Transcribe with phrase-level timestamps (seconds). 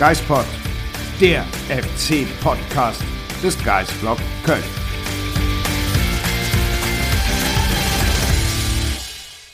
[0.00, 0.46] Geispod,
[1.20, 3.02] der FC-Podcast
[3.42, 4.62] des Geisblog Köln.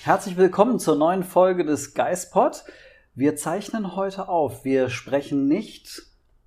[0.05, 2.63] Herzlich willkommen zur neuen Folge des Geispod.
[3.17, 4.65] Wir zeichnen heute auf.
[4.65, 6.03] Wir sprechen nicht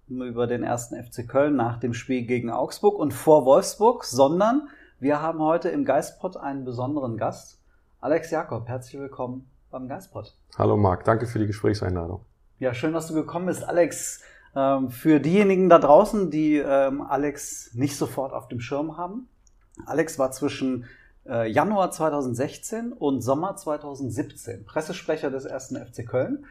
[0.08, 4.70] über den ersten FC Köln nach dem Spiel gegen Augsburg und vor Wolfsburg, sondern
[5.02, 7.60] wir haben heute im Geistpod einen besonderen Gast.
[8.00, 10.38] Alex Jakob, herzlich willkommen beim Geistpod.
[10.58, 12.22] Hallo Marc, danke für die Gesprächseinladung.
[12.60, 14.20] Ja, schön, dass du gekommen bist, Alex.
[14.54, 19.30] Ähm, für diejenigen da draußen, die ähm, Alex nicht sofort auf dem Schirm haben.
[19.86, 20.86] Alex war zwischen
[21.26, 26.46] äh, Januar 2016 und Sommer 2017 Pressesprecher des ersten FC Köln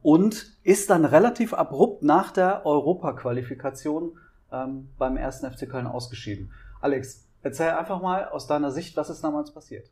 [0.00, 4.18] und ist dann relativ abrupt nach der Europaqualifikation
[4.50, 6.52] ähm, beim ersten FC Köln ausgeschieden.
[6.80, 9.90] Alex, erzähl einfach mal aus deiner Sicht, was ist damals passiert?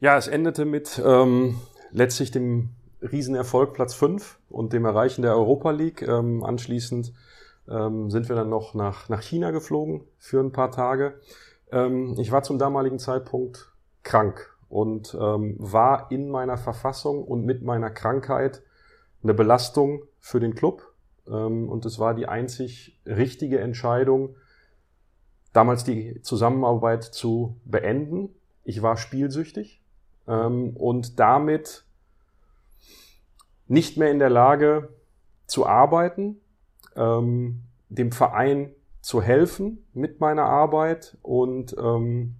[0.00, 1.58] Ja, es endete mit ähm,
[1.92, 6.02] letztlich dem Riesenerfolg Platz 5 und dem Erreichen der Europa League.
[6.02, 7.12] Ähm, anschließend
[7.68, 11.20] ähm, sind wir dann noch nach, nach China geflogen für ein paar Tage.
[11.70, 17.62] Ähm, ich war zum damaligen Zeitpunkt krank und ähm, war in meiner Verfassung und mit
[17.62, 18.62] meiner Krankheit
[19.22, 20.92] eine Belastung für den Club.
[21.26, 24.36] Ähm, und es war die einzig richtige Entscheidung,
[25.52, 28.30] damals die Zusammenarbeit zu beenden.
[28.64, 29.82] Ich war spielsüchtig
[30.26, 31.84] ähm, und damit
[33.68, 34.88] nicht mehr in der Lage
[35.46, 36.40] zu arbeiten,
[36.96, 38.70] ähm, dem Verein
[39.00, 41.16] zu helfen mit meiner Arbeit.
[41.22, 42.36] Und ähm,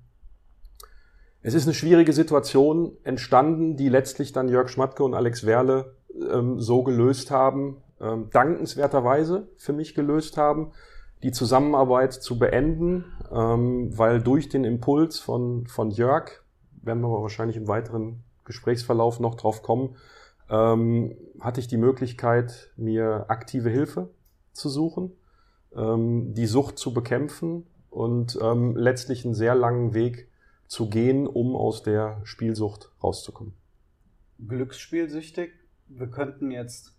[1.43, 5.95] es ist eine schwierige Situation entstanden, die letztlich dann Jörg Schmatke und Alex Werle
[6.31, 10.73] ähm, so gelöst haben, ähm, dankenswerterweise für mich gelöst haben,
[11.23, 16.43] die Zusammenarbeit zu beenden, ähm, weil durch den Impuls von, von Jörg,
[16.83, 19.97] werden wir wahrscheinlich im weiteren Gesprächsverlauf noch drauf kommen,
[20.51, 24.11] ähm, hatte ich die Möglichkeit, mir aktive Hilfe
[24.53, 25.13] zu suchen,
[25.75, 30.29] ähm, die Sucht zu bekämpfen und ähm, letztlich einen sehr langen Weg
[30.67, 33.55] zu gehen, um aus der Spielsucht rauszukommen.
[34.47, 35.53] Glücksspielsüchtig.
[35.89, 36.95] Wir könnten jetzt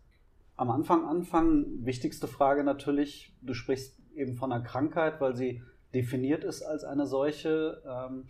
[0.56, 1.86] am Anfang anfangen.
[1.86, 5.62] Wichtigste Frage natürlich, du sprichst eben von einer Krankheit, weil sie
[5.94, 7.82] definiert ist als eine solche.
[7.88, 8.26] Ähm,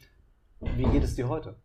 [0.76, 1.56] wie geht es dir heute?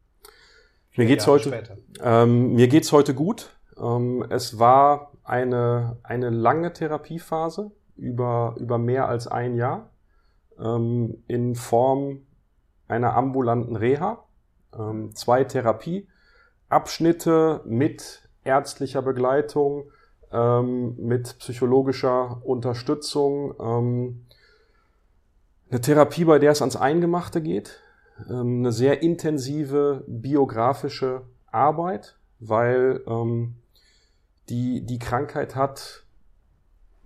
[0.97, 3.51] Mir geht's Jahre heute, ähm, mir geht's heute gut.
[3.77, 9.91] Ähm, es war eine, eine lange Therapiephase über, über mehr als ein Jahr
[10.59, 12.21] ähm, in Form
[12.87, 14.23] einer ambulanten Reha,
[14.79, 19.91] ähm, zwei Therapieabschnitte mit ärztlicher Begleitung,
[20.31, 24.27] ähm, mit psychologischer Unterstützung, ähm,
[25.71, 27.81] eine Therapie, bei der es ans Eingemachte geht,
[28.29, 33.57] ähm, eine sehr intensive biografische Arbeit, weil ähm,
[34.49, 36.05] die, die Krankheit hat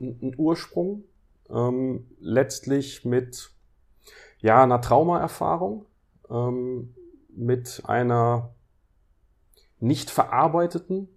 [0.01, 1.05] einen Ursprung,
[1.51, 3.51] ähm, letztlich mit
[4.41, 5.87] ja, einer Traumaerfahrung,
[6.31, 6.95] ähm,
[7.29, 8.51] mit einer
[9.81, 11.09] nicht verarbeiteten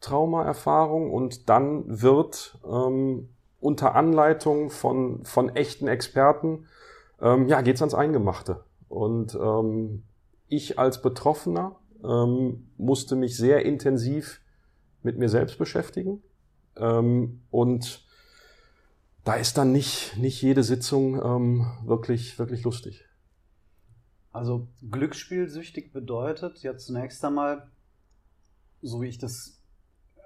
[0.00, 3.28] Traumaerfahrung und dann wird ähm,
[3.60, 6.66] unter Anleitung von, von echten Experten,
[7.20, 8.64] ähm, ja, geht's ans Eingemachte.
[8.90, 10.02] Und ähm,
[10.48, 14.40] ich als Betroffener ähm, musste mich sehr intensiv
[15.04, 16.22] mit mir selbst beschäftigen.
[16.76, 18.04] Ähm, und
[19.22, 23.04] da ist dann nicht, nicht jede Sitzung ähm, wirklich, wirklich lustig.
[24.32, 27.70] Also glücksspielsüchtig bedeutet ja zunächst einmal,
[28.82, 29.62] so wie ich das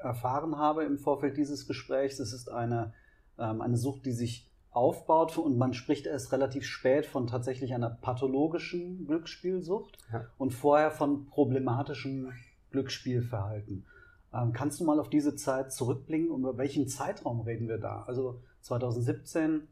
[0.03, 2.95] erfahren habe im Vorfeld dieses Gesprächs, es ist eine,
[3.39, 7.91] ähm, eine Sucht, die sich aufbaut und man spricht erst relativ spät von tatsächlich einer
[7.91, 10.27] pathologischen Glücksspielsucht Ja.
[10.37, 12.33] und vorher von problematischem
[12.71, 13.87] Glücksspielverhalten.
[14.33, 18.03] Ähm, kannst du mal auf diese Zeit zurückblicken und über welchen Zeitraum reden wir da?
[18.07, 19.69] Also 2017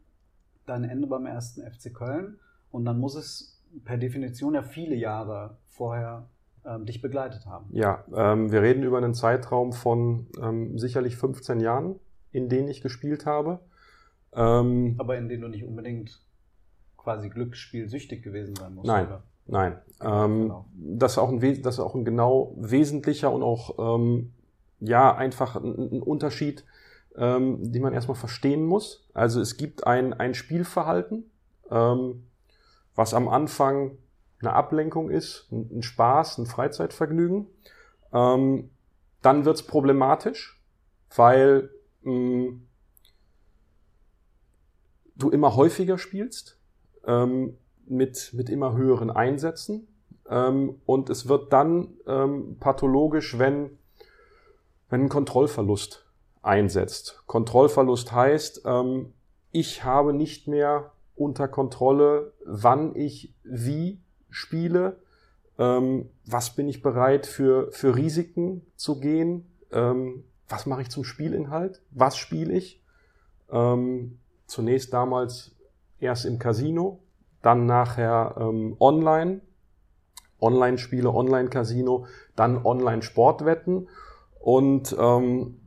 [0.67, 2.39] dein Ende beim ersten FC Köln
[2.71, 6.29] und dann muss es per Definition ja viele Jahre vorher
[6.65, 7.67] ähm, dich begleitet haben.
[7.73, 11.97] Ja, ähm, wir reden über einen Zeitraum von ähm, sicherlich 15 Jahren,
[12.31, 13.59] in denen ich gespielt habe.
[14.34, 16.20] Ähm, Aber in denen du nicht unbedingt
[16.96, 18.87] quasi glücksspielsüchtig gewesen sein musst.
[18.87, 19.06] Nein.
[19.06, 19.23] Oder?
[19.46, 19.79] Nein.
[20.00, 20.67] Ähm, genau.
[20.75, 24.32] das, ist auch ein, das ist auch ein genau wesentlicher und auch ähm,
[24.81, 26.64] ja einfach ein, ein Unterschied,
[27.17, 29.08] ähm, den man erstmal verstehen muss.
[29.14, 31.31] Also es gibt ein, ein Spielverhalten,
[31.70, 32.26] ähm,
[32.94, 33.99] was am Anfang
[34.40, 37.46] eine Ablenkung ist, ein, ein Spaß, ein Freizeitvergnügen.
[38.12, 38.70] Ähm,
[39.23, 40.61] dann wird's problematisch,
[41.14, 41.70] weil
[42.02, 42.62] mh, mm,
[45.17, 46.59] du immer häufiger spielst,
[47.06, 47.56] ähm,
[47.87, 49.88] mit, mit immer höheren Einsätzen.
[50.29, 53.79] Ähm, und es wird dann ähm, pathologisch, wenn,
[54.88, 56.06] wenn ein Kontrollverlust
[56.43, 57.23] einsetzt.
[57.26, 59.12] Kontrollverlust heißt, ähm,
[59.50, 64.00] ich habe nicht mehr unter Kontrolle, wann ich wie
[64.31, 64.97] spiele,
[65.58, 71.05] ähm, was bin ich bereit für, für Risiken zu gehen, ähm, was mache ich zum
[71.05, 72.82] Spielinhalt, was spiele ich.
[74.53, 75.57] Zunächst damals
[75.99, 77.01] erst im Casino,
[77.41, 79.41] dann nachher ähm, online,
[80.41, 82.07] Online-Spiele, Online-Casino,
[82.37, 83.89] dann Online-Sportwetten
[84.41, 85.61] und ähm,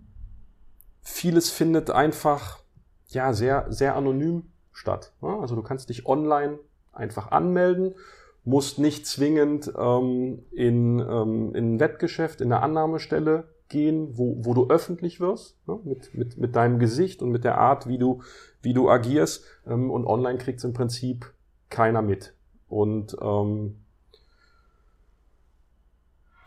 [1.02, 2.60] vieles findet einfach
[3.08, 5.14] ja sehr sehr anonym statt.
[5.22, 6.60] Also du kannst dich online
[6.92, 7.96] einfach anmelden,
[8.44, 14.54] musst nicht zwingend ähm, in, ähm, in ein Wettgeschäft, in eine Annahmestelle gehen, wo, wo
[14.54, 15.80] du öffentlich wirst, ne?
[15.84, 18.22] mit, mit, mit deinem Gesicht und mit der Art, wie du,
[18.66, 19.46] wie du agierst.
[19.66, 21.34] Ähm, und online kriegt im Prinzip
[21.70, 22.34] keiner mit.
[22.68, 23.78] Und ähm,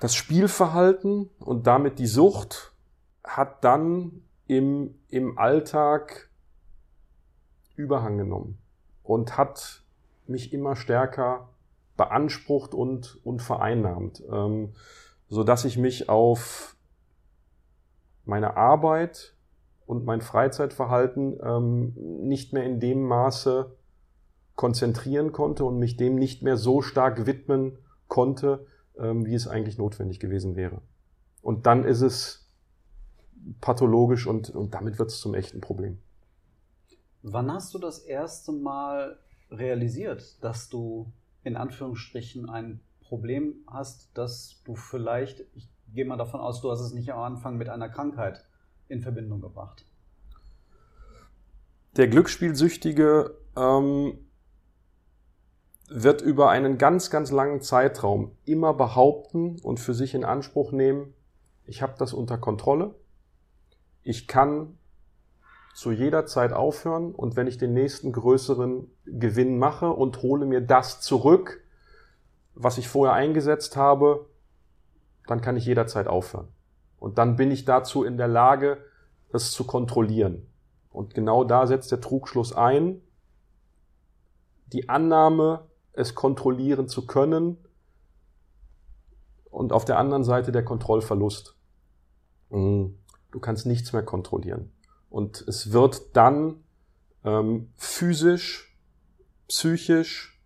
[0.01, 2.73] das Spielverhalten und damit die Sucht
[3.25, 6.29] hat dann im, im Alltag
[7.77, 8.59] Überhang genommen
[9.03, 9.83] und hat
[10.27, 11.49] mich immer stärker
[11.97, 14.75] beansprucht und, und vereinnahmt, ähm,
[15.29, 16.77] so dass ich mich auf
[18.25, 19.35] meine Arbeit
[19.89, 23.75] und mein Freizeitverhalten ähm, nicht mehr in dem Maße
[24.55, 28.67] konzentrieren konnte und mich dem nicht mehr so stark widmen konnte,
[28.99, 30.83] ähm, wie es eigentlich notwendig gewesen wäre.
[31.41, 32.51] Und dann ist es
[33.63, 35.99] pathologisch und, und damit wird es zum echten Problem.
[37.23, 39.19] Wann hast du das erste Mal
[39.51, 41.11] realisiert, dass du
[41.45, 46.81] in Anführungsstrichen ein Problem hast, dass du vielleicht, ich gehe mal davon aus, du hast
[46.81, 48.45] es nicht am Anfang mit einer Krankheit
[48.89, 49.85] in Verbindung gebracht?
[51.97, 54.19] Der Glücksspielsüchtige ähm,
[55.89, 61.15] wird über einen ganz, ganz langen Zeitraum immer behaupten und für sich in Anspruch nehmen,
[61.65, 62.95] ich habe das unter Kontrolle,
[64.03, 64.79] ich kann
[65.75, 70.61] zu jeder Zeit aufhören und wenn ich den nächsten größeren Gewinn mache und hole mir
[70.61, 71.63] das zurück,
[72.55, 74.27] was ich vorher eingesetzt habe,
[75.27, 76.49] dann kann ich jederzeit aufhören.
[76.99, 78.79] Und dann bin ich dazu in der Lage,
[79.33, 80.47] es zu kontrollieren.
[80.91, 83.01] Und genau da setzt der Trugschluss ein.
[84.73, 87.59] Die Annahme, es kontrollieren zu können
[89.51, 91.57] und auf der anderen Seite der Kontrollverlust.
[92.51, 92.99] Mhm.
[93.31, 94.73] Du kannst nichts mehr kontrollieren.
[95.11, 96.65] Und es wird dann
[97.25, 98.77] ähm, physisch,
[99.49, 100.41] psychisch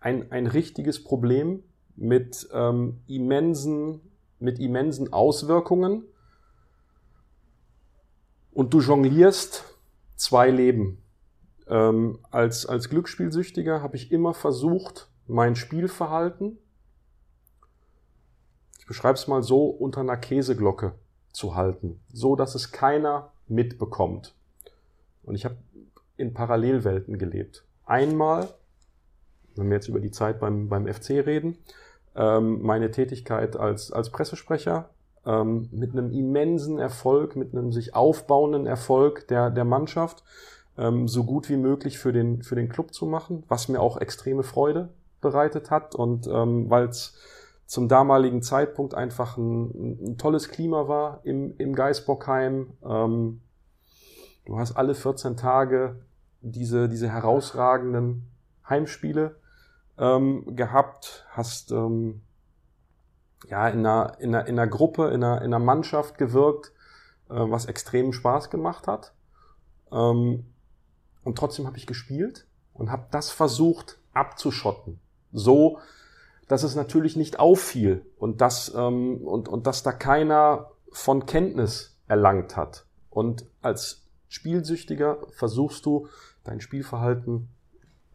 [0.00, 1.62] ein, ein richtiges Problem
[1.96, 4.00] mit ähm, immensen,
[4.42, 6.04] mit immensen Auswirkungen.
[8.52, 9.64] Und du jonglierst
[10.16, 11.02] zwei Leben.
[11.68, 16.58] Ähm, als, als Glücksspielsüchtiger habe ich immer versucht, mein Spielverhalten,
[18.78, 20.94] ich beschreibe es mal so, unter einer Käseglocke
[21.32, 24.34] zu halten, so dass es keiner mitbekommt.
[25.22, 25.56] Und ich habe
[26.16, 27.64] in Parallelwelten gelebt.
[27.84, 28.48] Einmal,
[29.54, 31.58] wenn wir jetzt über die Zeit beim, beim FC reden,
[32.16, 34.90] ähm, meine Tätigkeit als, als Pressesprecher
[35.26, 40.24] ähm, mit einem immensen Erfolg, mit einem sich aufbauenden Erfolg der, der Mannschaft
[40.78, 43.98] ähm, so gut wie möglich für den, für den Club zu machen, was mir auch
[43.98, 44.88] extreme Freude
[45.20, 47.16] bereitet hat und ähm, weil es
[47.66, 52.72] zum damaligen Zeitpunkt einfach ein, ein, tolles Klima war im, im Geisbockheim.
[52.84, 53.40] Ähm,
[54.44, 55.96] du hast alle 14 Tage
[56.42, 58.26] diese, diese herausragenden
[58.68, 59.36] Heimspiele
[59.98, 62.22] ähm, gehabt, hast ähm,
[63.48, 66.72] ja in einer, in, einer, in einer Gruppe, in einer, in einer Mannschaft gewirkt,
[67.28, 69.12] äh, was extrem Spaß gemacht hat.
[69.90, 70.46] Ähm,
[71.24, 75.00] und trotzdem habe ich gespielt und habe das versucht abzuschotten.
[75.32, 75.78] So,
[76.48, 81.96] dass es natürlich nicht auffiel und dass, ähm, und, und dass da keiner von Kenntnis
[82.08, 82.86] erlangt hat.
[83.08, 86.08] Und als Spielsüchtiger versuchst du,
[86.44, 87.48] dein Spielverhalten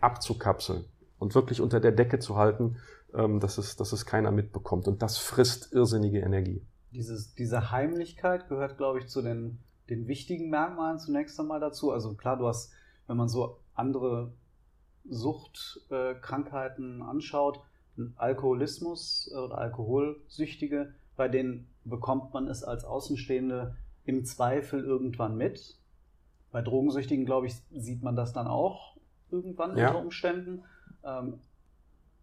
[0.02, 0.86] abzukapseln
[1.20, 2.78] und wirklich unter der Decke zu halten,
[3.14, 4.88] ähm, dass, es, dass es keiner mitbekommt.
[4.88, 6.62] Und das frisst irrsinnige Energie.
[6.92, 9.60] Dieses, diese Heimlichkeit gehört, glaube ich, zu den,
[9.90, 11.92] den wichtigen Merkmalen zunächst einmal dazu.
[11.92, 12.72] Also klar, du hast
[13.08, 14.32] wenn man so andere
[15.06, 17.62] Suchtkrankheiten anschaut,
[18.16, 25.80] Alkoholismus oder Alkoholsüchtige, bei denen bekommt man es als Außenstehende im Zweifel irgendwann mit.
[26.52, 28.98] Bei Drogensüchtigen, glaube ich, sieht man das dann auch
[29.32, 29.88] irgendwann ja.
[29.88, 30.64] unter Umständen.
[31.04, 31.40] Ähm,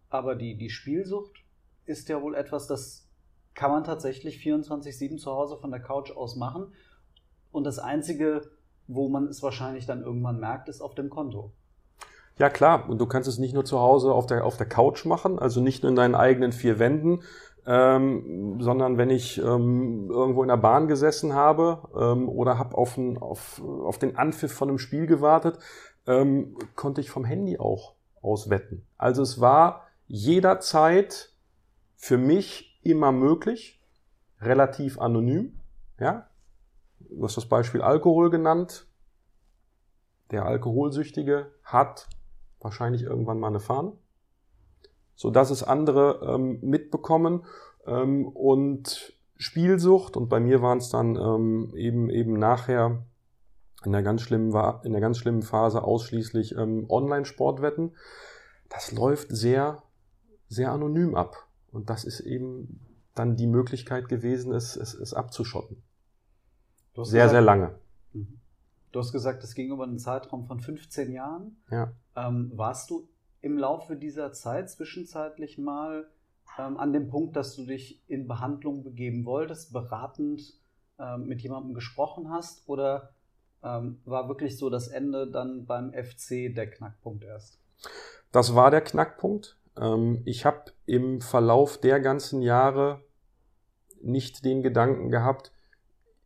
[0.09, 1.43] aber die, die Spielsucht
[1.85, 3.07] ist ja wohl etwas, das
[3.53, 6.73] kann man tatsächlich 24-7 zu Hause von der Couch aus machen.
[7.51, 8.41] Und das Einzige,
[8.87, 11.51] wo man es wahrscheinlich dann irgendwann merkt, ist auf dem Konto.
[12.37, 12.89] Ja, klar.
[12.89, 15.61] Und du kannst es nicht nur zu Hause auf der, auf der Couch machen, also
[15.61, 17.21] nicht nur in deinen eigenen vier Wänden,
[17.65, 22.97] ähm, sondern wenn ich ähm, irgendwo in der Bahn gesessen habe ähm, oder habe auf,
[22.97, 25.57] auf, auf den Anpfiff von einem Spiel gewartet,
[26.07, 28.85] ähm, konnte ich vom Handy auch auswetten.
[28.97, 31.31] Also es war jederzeit
[31.95, 33.81] für mich immer möglich,
[34.41, 35.59] relativ anonym.
[35.99, 36.27] Ja,
[36.99, 38.87] du hast das Beispiel Alkohol genannt.
[40.31, 42.07] Der Alkoholsüchtige hat
[42.59, 43.93] wahrscheinlich irgendwann mal eine Fahne,
[45.15, 47.45] so dass es andere ähm, mitbekommen
[47.85, 53.05] ähm, und Spielsucht und bei mir waren es dann ähm, eben eben nachher
[53.85, 57.95] in der ganz schlimmen in der ganz schlimmen Phase ausschließlich ähm, Online-Sportwetten.
[58.69, 59.83] Das läuft sehr
[60.47, 62.79] sehr anonym ab und das ist eben
[63.15, 65.81] dann die Möglichkeit gewesen, es, es, es abzuschotten.
[66.95, 67.75] Sehr, gesagt, sehr lange.
[68.13, 68.39] Mhm.
[68.91, 71.57] Du hast gesagt, es ging über einen Zeitraum von 15 Jahren.
[71.69, 71.91] Ja.
[72.15, 73.07] Ähm, warst du
[73.41, 76.07] im Laufe dieser Zeit zwischenzeitlich mal
[76.57, 80.53] ähm, an dem Punkt, dass du dich in Behandlung begeben wolltest, beratend
[80.97, 82.67] ähm, mit jemandem gesprochen hast?
[82.69, 83.09] Oder
[83.65, 87.59] ähm, war wirklich so das Ende dann beim FC der Knackpunkt erst?
[88.31, 89.57] Das war der Knackpunkt.
[89.77, 93.03] Ähm, ich habe im Verlauf der ganzen Jahre
[94.01, 95.51] nicht den Gedanken gehabt,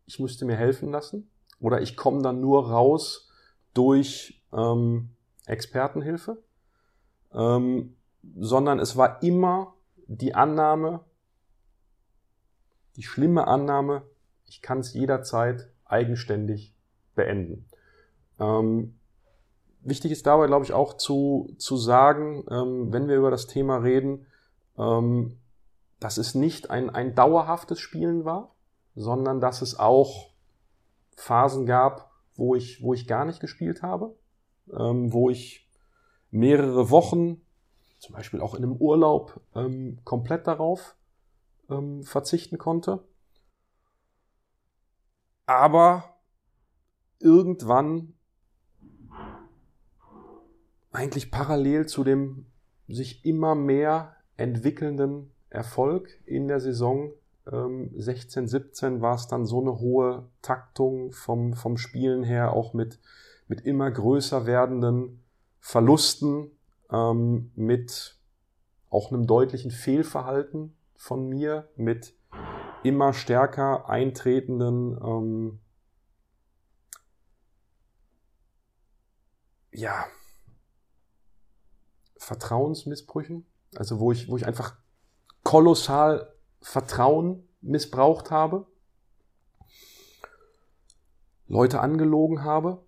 [0.06, 1.30] ich müsste mir helfen lassen
[1.60, 3.30] oder ich komme dann nur raus
[3.74, 5.12] durch ähm,
[5.46, 6.44] Expertenhilfe,
[7.32, 7.96] ähm,
[8.38, 9.76] sondern es war immer
[10.08, 11.02] die Annahme,
[12.96, 14.02] die schlimme Annahme,
[14.46, 16.74] ich kann es jederzeit eigenständig
[17.20, 17.66] beenden.
[18.40, 18.98] Ähm,
[19.82, 23.78] wichtig ist dabei, glaube ich, auch zu, zu sagen, ähm, wenn wir über das Thema
[23.78, 24.26] reden,
[24.78, 25.38] ähm,
[26.00, 28.56] dass es nicht ein, ein dauerhaftes Spielen war,
[28.96, 30.30] sondern dass es auch
[31.16, 34.16] Phasen gab, wo ich, wo ich gar nicht gespielt habe,
[34.72, 35.68] ähm, wo ich
[36.32, 37.42] mehrere Wochen,
[38.00, 40.96] zum Beispiel auch in einem Urlaub, ähm, komplett darauf
[41.70, 43.04] ähm, verzichten konnte.
[45.46, 46.19] Aber
[47.20, 48.14] irgendwann
[50.92, 52.46] eigentlich parallel zu dem
[52.88, 57.12] sich immer mehr entwickelnden Erfolg in der Saison
[57.52, 62.74] ähm, 16, 17 war es dann so eine hohe Taktung vom, vom Spielen her, auch
[62.74, 63.00] mit,
[63.48, 65.24] mit immer größer werdenden
[65.60, 66.52] Verlusten,
[66.92, 68.18] ähm, mit
[68.90, 72.14] auch einem deutlichen Fehlverhalten von mir, mit
[72.84, 75.60] immer stärker eintretenden ähm,
[79.72, 80.06] ja,
[82.18, 83.46] Vertrauensmissbrüchen,
[83.76, 84.76] also wo ich, wo ich einfach
[85.44, 88.68] kolossal Vertrauen missbraucht habe,
[91.48, 92.84] Leute angelogen habe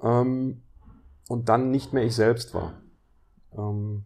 [0.00, 0.62] ähm,
[1.28, 2.82] und dann nicht mehr ich selbst war.
[3.52, 4.04] Ähm,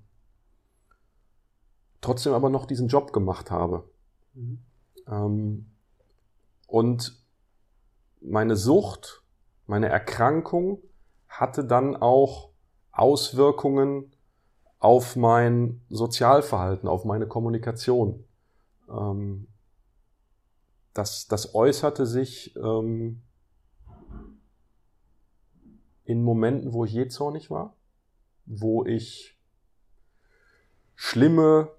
[2.00, 3.90] trotzdem aber noch diesen Job gemacht habe.
[4.34, 4.62] Mhm.
[5.08, 5.70] Ähm,
[6.66, 7.20] und
[8.20, 9.22] meine Sucht,
[9.66, 10.82] meine Erkrankung
[11.30, 12.50] hatte dann auch
[12.92, 14.12] Auswirkungen
[14.78, 18.24] auf mein Sozialverhalten, auf meine Kommunikation.
[18.90, 19.46] Ähm,
[20.92, 23.22] das, das äußerte sich ähm,
[26.04, 27.76] in Momenten, wo ich jähzornig war,
[28.44, 29.38] wo ich
[30.96, 31.70] schlimme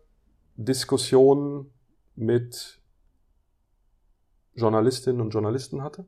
[0.55, 1.71] Diskussionen
[2.15, 2.79] mit
[4.55, 6.05] Journalistinnen und Journalisten hatte.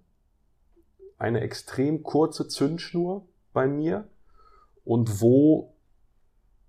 [1.18, 4.08] Eine extrem kurze Zündschnur bei mir
[4.84, 5.74] und wo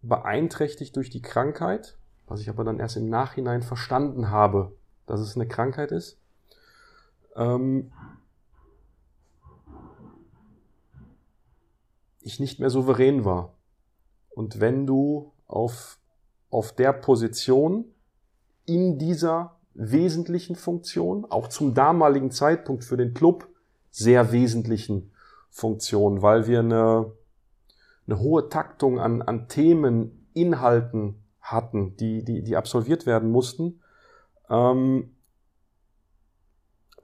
[0.02, 4.76] beeinträchtigt durch die Krankheit, was ich aber dann erst im Nachhinein verstanden habe,
[5.06, 6.18] dass es eine Krankheit ist,
[7.36, 7.92] ähm,
[12.20, 13.54] ich nicht mehr souverän war.
[14.30, 15.98] Und wenn du auf,
[16.50, 17.84] auf der Position
[18.66, 23.48] in dieser wesentlichen Funktion, auch zum damaligen Zeitpunkt für den Club
[23.90, 25.12] sehr wesentlichen
[25.54, 27.12] Funktion, weil wir eine
[28.06, 33.80] eine hohe Taktung an, an Themen, Inhalten hatten, die, die, die absolviert werden mussten,
[34.50, 35.16] ähm,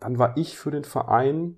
[0.01, 1.57] dann war ich für den Verein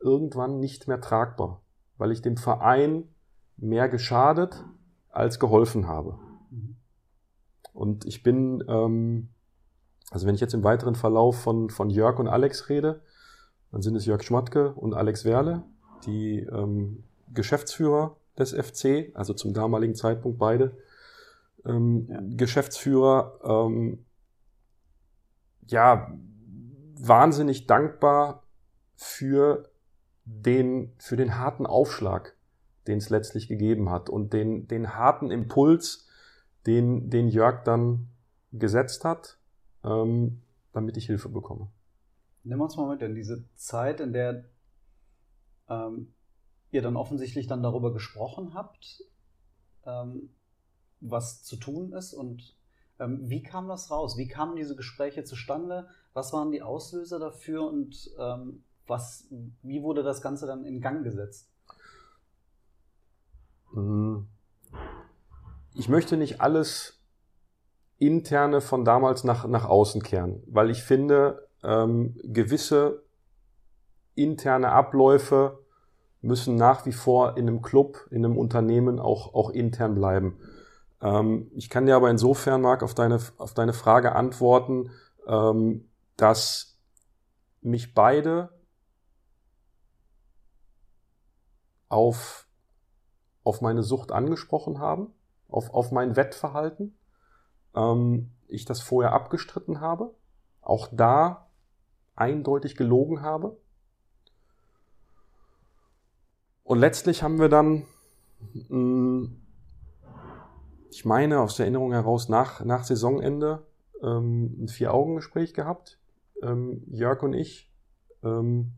[0.00, 1.62] irgendwann nicht mehr tragbar,
[1.96, 3.08] weil ich dem Verein
[3.56, 4.64] mehr geschadet
[5.10, 6.18] als geholfen habe.
[6.50, 6.76] Mhm.
[7.72, 9.30] Und ich bin, ähm,
[10.10, 13.02] also wenn ich jetzt im weiteren Verlauf von, von Jörg und Alex rede,
[13.70, 15.64] dann sind es Jörg Schmatke und Alex Werle,
[16.06, 20.76] die ähm, Geschäftsführer des FC, also zum damaligen Zeitpunkt beide
[21.64, 22.20] ähm, Ja.
[22.22, 24.04] Geschäftsführer, ähm,
[25.66, 26.12] ja,
[26.98, 28.44] wahnsinnig dankbar
[28.94, 29.70] für
[30.24, 32.36] den, für den harten Aufschlag,
[32.86, 36.08] den es letztlich gegeben hat und den, den harten Impuls,
[36.66, 38.08] den, den Jörg dann
[38.52, 39.38] gesetzt hat,
[39.84, 41.68] ähm, damit ich Hilfe bekomme.
[42.42, 44.44] Nimm uns mal mit in diese Zeit, in der
[45.68, 46.12] ähm,
[46.70, 49.04] ihr dann offensichtlich dann darüber gesprochen habt,
[49.84, 50.30] ähm,
[51.00, 52.56] was zu tun ist und
[52.98, 54.16] ähm, wie kam das raus?
[54.16, 55.88] Wie kamen diese Gespräche zustande?
[56.12, 59.26] Was waren die Auslöser dafür und ähm, was,
[59.62, 61.50] wie wurde das Ganze dann in Gang gesetzt?
[63.72, 64.28] Mhm.
[65.74, 67.00] Ich möchte nicht alles
[67.98, 73.03] interne von damals nach, nach außen kehren, weil ich finde, ähm, gewisse
[74.14, 75.58] interne Abläufe
[76.20, 80.38] müssen nach wie vor in einem Club, in einem Unternehmen auch, auch intern bleiben.
[81.02, 84.90] Ähm, ich kann dir aber insofern, Marc, auf deine, auf deine Frage antworten,
[85.26, 86.78] ähm, dass
[87.60, 88.50] mich beide
[91.88, 92.46] auf,
[93.42, 95.12] auf meine Sucht angesprochen haben,
[95.48, 96.98] auf, auf mein Wettverhalten.
[97.74, 100.14] Ähm, ich das vorher abgestritten habe,
[100.60, 101.48] auch da
[102.14, 103.56] eindeutig gelogen habe.
[106.64, 107.84] Und letztlich haben wir dann,
[108.68, 109.28] mh,
[110.90, 113.66] ich meine aus der Erinnerung heraus, nach, nach Saisonende
[114.02, 115.98] ähm, ein Vier-Augen-Gespräch gehabt,
[116.42, 117.70] ähm, Jörg und ich,
[118.22, 118.72] ähm,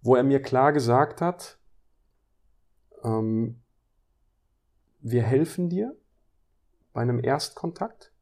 [0.00, 1.58] wo er mir klar gesagt hat,
[3.04, 3.56] wir
[5.24, 5.96] helfen dir
[6.92, 8.12] bei einem Erstkontakt,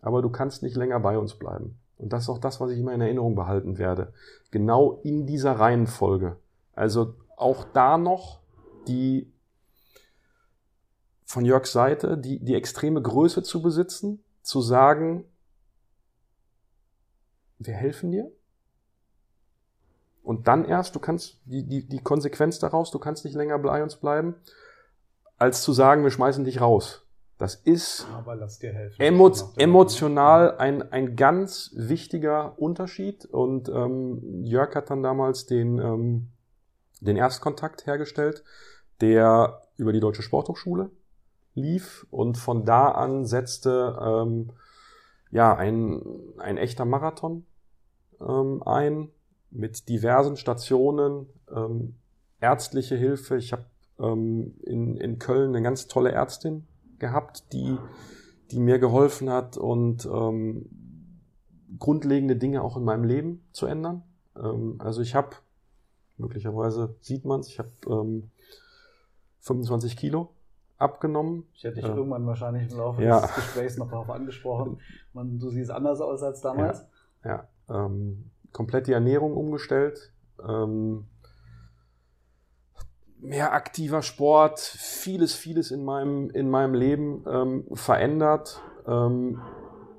[0.00, 1.80] aber du kannst nicht länger bei uns bleiben.
[1.96, 4.12] Und das ist auch das, was ich immer in Erinnerung behalten werde.
[4.52, 6.36] Genau in dieser Reihenfolge.
[6.78, 8.40] Also auch da noch
[8.86, 9.32] die
[11.24, 15.24] von Jörgs Seite die, die extreme Größe zu besitzen, zu sagen,
[17.58, 18.30] wir helfen dir.
[20.22, 23.82] Und dann erst, du kannst die, die, die Konsequenz daraus, du kannst nicht länger bei
[23.82, 24.36] uns bleiben,
[25.36, 27.06] als zu sagen, wir schmeißen dich raus.
[27.38, 28.06] Das ist
[28.98, 33.26] emo emotional ein, ein ganz wichtiger Unterschied.
[33.26, 36.32] Und ähm, Jörg hat dann damals den, ähm,
[37.00, 38.44] den Erstkontakt hergestellt,
[39.00, 40.90] der über die Deutsche Sporthochschule
[41.54, 42.06] lief.
[42.10, 44.52] Und von da an setzte ähm,
[45.30, 46.02] ja ein,
[46.38, 47.44] ein echter Marathon
[48.20, 49.10] ähm, ein
[49.50, 51.94] mit diversen Stationen, ähm,
[52.40, 53.36] ärztliche Hilfe.
[53.36, 53.64] Ich habe
[53.98, 56.66] ähm, in, in Köln eine ganz tolle Ärztin
[56.98, 57.76] gehabt, die,
[58.50, 60.66] die mir geholfen hat und ähm,
[61.78, 64.02] grundlegende Dinge auch in meinem Leben zu ändern.
[64.36, 65.30] Ähm, also ich habe,
[66.18, 68.30] möglicherweise sieht man es, ich habe ähm,
[69.40, 70.30] 25 Kilo
[70.78, 71.44] abgenommen.
[71.54, 73.20] Ich hätte dich Äh, irgendwann wahrscheinlich im Laufe ja.
[73.20, 74.80] des Gesprächs noch darauf angesprochen.
[75.12, 76.84] Man, du siehst anders aus als damals.
[77.24, 80.12] Ja, ähm, komplett die Ernährung umgestellt.
[80.46, 81.06] Ähm,
[83.20, 88.60] mehr aktiver Sport, vieles, vieles in meinem, in meinem Leben ähm, verändert.
[88.86, 89.40] Ähm,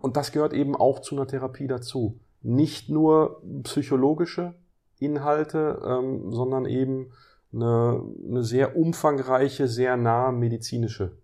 [0.01, 2.19] und das gehört eben auch zu einer Therapie dazu.
[2.41, 4.55] Nicht nur psychologische
[4.99, 7.11] Inhalte, ähm, sondern eben
[7.53, 11.17] eine, eine sehr umfangreiche, sehr nahe medizinische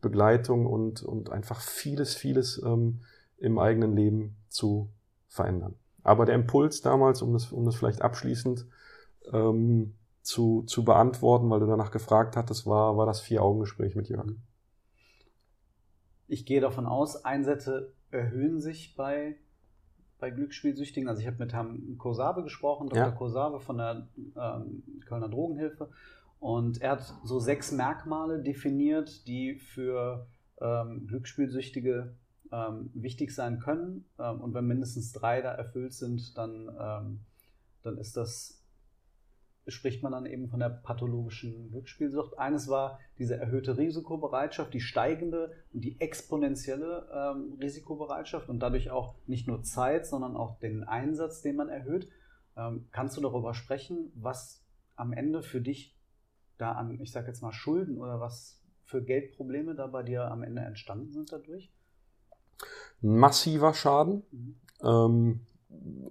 [0.00, 3.00] Begleitung und, und einfach vieles, vieles ähm,
[3.38, 4.90] im eigenen Leben zu
[5.28, 5.74] verändern.
[6.02, 8.66] Aber der Impuls damals, um das, um das vielleicht abschließend
[9.32, 14.26] ähm, zu, zu beantworten, weil du danach gefragt hattest, war, war das Vier-Augen-Gespräch mit Jörg.
[16.26, 19.36] Ich gehe davon aus, Einsätze erhöhen sich bei,
[20.24, 21.06] bei Glücksspielsüchtigen.
[21.06, 23.02] Also ich habe mit Herrn Kosabe gesprochen, Dr.
[23.04, 23.10] Ja.
[23.10, 24.08] Kosabe von der
[24.40, 25.90] ähm, Kölner Drogenhilfe.
[26.40, 30.26] Und er hat so sechs Merkmale definiert, die für
[30.62, 32.14] ähm, Glücksspielsüchtige
[32.50, 34.06] ähm, wichtig sein können.
[34.18, 37.20] Ähm, und wenn mindestens drei da erfüllt sind, dann, ähm,
[37.82, 38.63] dann ist das,
[39.66, 42.38] spricht man dann eben von der pathologischen Glücksspielsucht.
[42.38, 49.14] Eines war diese erhöhte Risikobereitschaft, die steigende und die exponentielle ähm, Risikobereitschaft und dadurch auch
[49.26, 52.08] nicht nur Zeit, sondern auch den Einsatz, den man erhöht.
[52.56, 54.62] Ähm, kannst du darüber sprechen, was
[54.96, 55.96] am Ende für dich
[56.58, 60.42] da an, ich sage jetzt mal, Schulden oder was für Geldprobleme da bei dir am
[60.42, 61.72] Ende entstanden sind dadurch?
[63.00, 64.22] Massiver Schaden.
[64.30, 64.56] Mhm.
[64.82, 65.40] Ähm,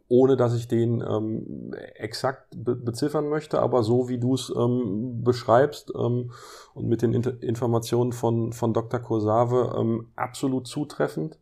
[0.07, 5.23] ohne dass ich den ähm, exakt be beziffern möchte, aber so wie du es ähm,
[5.23, 6.31] beschreibst ähm,
[6.73, 8.99] und mit den Inter Informationen von, von Dr.
[8.99, 11.39] Kursave ähm, absolut zutreffend.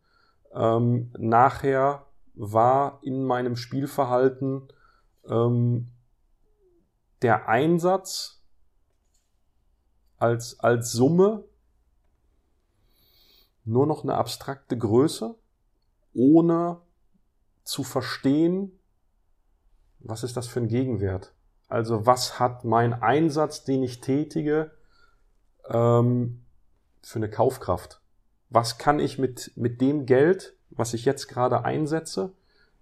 [0.54, 4.68] Ähm, nachher war in meinem Spielverhalten
[5.28, 5.92] ähm,
[7.22, 8.42] der Einsatz
[10.18, 11.44] als, als Summe
[13.64, 15.36] nur noch eine abstrakte Größe,
[16.14, 16.82] ohne
[17.64, 18.78] zu verstehen,
[20.00, 21.34] was ist das für ein Gegenwert?
[21.68, 24.72] Also was hat mein Einsatz, den ich tätige,
[25.70, 26.44] ähm,
[27.02, 28.02] für eine Kaufkraft?
[28.50, 32.34] Was kann ich mit, mit dem Geld, was ich jetzt gerade einsetze,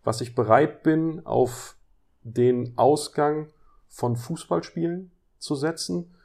[0.03, 1.75] was ich bereit bin, auf
[2.23, 3.49] den Ausgang
[3.87, 6.15] von Fußballspielen zu setzen?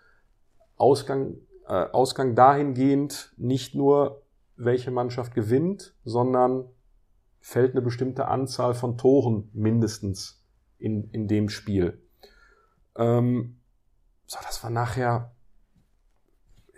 [0.77, 1.37] Ausgang,
[1.67, 4.23] äh, Ausgang dahingehend nicht nur,
[4.57, 6.64] welche Mannschaft gewinnt, sondern
[7.44, 10.42] fällt eine bestimmte Anzahl von Toren mindestens
[10.78, 12.02] in, in dem Spiel.
[12.96, 13.61] Ähm,
[14.24, 15.30] so, das war nachher,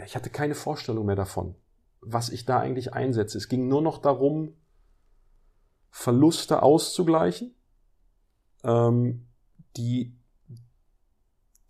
[0.05, 1.55] ich hatte keine Vorstellung mehr davon,
[2.01, 3.39] was ich da eigentlich einsetze.
[3.39, 4.55] Es ging nur noch darum,
[5.93, 7.55] Verluste auszugleichen,
[8.65, 9.25] ähm,
[9.77, 10.17] die,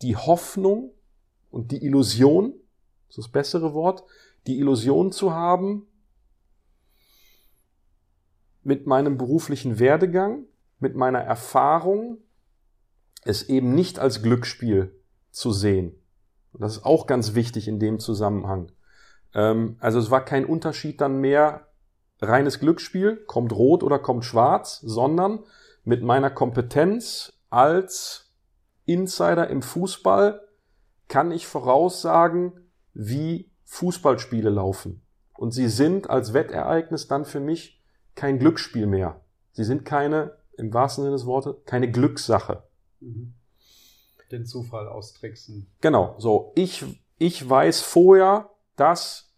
[0.00, 0.94] die Hoffnung
[1.50, 2.54] und die Illusion,
[3.08, 4.04] das ist das bessere Wort,
[4.46, 5.86] die Illusion zu haben,
[8.66, 10.44] mit meinem beruflichen Werdegang,
[10.80, 12.18] mit meiner Erfahrung,
[13.24, 14.92] es eben nicht als Glücksspiel
[15.30, 15.94] zu sehen.
[16.52, 18.72] Das ist auch ganz wichtig in dem Zusammenhang.
[19.34, 21.68] Ähm, also es war kein Unterschied dann mehr
[22.20, 25.44] reines Glücksspiel, kommt rot oder kommt schwarz, sondern
[25.84, 28.32] mit meiner Kompetenz als
[28.84, 30.40] Insider im Fußball
[31.08, 32.52] kann ich voraussagen,
[32.94, 35.02] wie Fußballspiele laufen.
[35.34, 37.75] Und sie sind als Wettereignis dann für mich
[38.16, 39.20] kein Glücksspiel mehr.
[39.52, 42.64] Sie sind keine, im wahrsten Sinne des Wortes, keine Glückssache.
[43.00, 43.34] Mhm.
[44.32, 45.70] Den Zufall austricksen.
[45.80, 46.52] Genau, so.
[46.56, 46.84] Ich,
[47.18, 49.32] ich weiß vorher, dass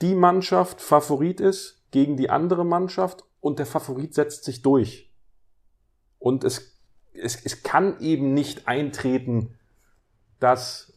[0.00, 5.12] die Mannschaft Favorit ist gegen die andere Mannschaft und der Favorit setzt sich durch.
[6.18, 6.76] Und es,
[7.12, 9.56] es, es kann eben nicht eintreten,
[10.40, 10.92] dass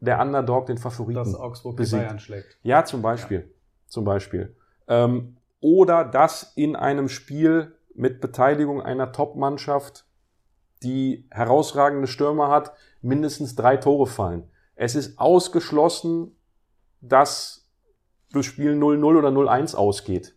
[0.00, 2.02] der Underdog den Favoriten dass Augsburg besiegt.
[2.02, 2.58] Bayern schlägt.
[2.62, 3.40] Ja, zum Beispiel.
[3.40, 3.54] Ja.
[3.86, 4.54] Zum Beispiel.
[4.88, 10.04] Ähm, oder dass in einem Spiel mit Beteiligung einer Top-Mannschaft,
[10.82, 14.50] die herausragende Stürmer hat, mindestens drei Tore fallen.
[14.74, 16.36] Es ist ausgeschlossen,
[17.00, 17.70] dass
[18.32, 20.34] das Spiel 0-0 oder 0-1 ausgeht.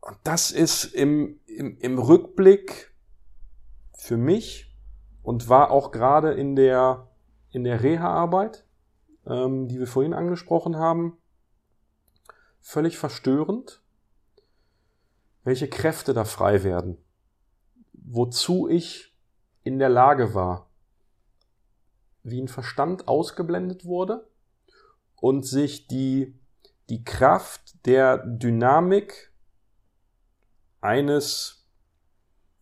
[0.00, 2.92] Und das ist im, im, im Rückblick
[3.96, 4.74] für mich
[5.22, 7.08] und war auch gerade in der,
[7.50, 8.64] in der Reha-Arbeit,
[9.26, 11.17] ähm, die wir vorhin angesprochen haben,
[12.68, 13.82] völlig verstörend,
[15.42, 16.98] welche Kräfte da frei werden,
[17.94, 19.16] wozu ich
[19.62, 20.68] in der Lage war,
[22.24, 24.28] wie ein Verstand ausgeblendet wurde
[25.16, 26.38] und sich die,
[26.90, 29.32] die Kraft der Dynamik
[30.82, 31.66] eines,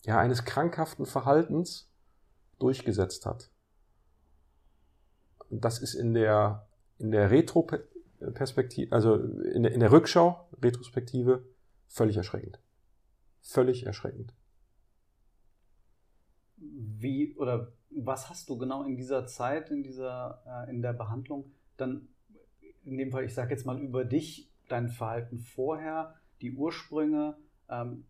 [0.04, 1.90] ja, eines krankhaften Verhaltens
[2.60, 3.50] durchgesetzt hat.
[5.48, 7.66] Und das ist in der, in der Retro,
[8.34, 11.44] Perspektive, also in der, in der Rückschau, Retrospektive,
[11.88, 12.60] völlig erschreckend.
[13.40, 14.34] Völlig erschreckend.
[16.56, 21.52] Wie oder was hast du genau in dieser Zeit, in dieser, äh, in der Behandlung,
[21.76, 22.08] dann
[22.84, 27.36] in dem Fall, ich sage jetzt mal über dich, dein Verhalten vorher, die Ursprünge
[27.68, 28.06] ähm,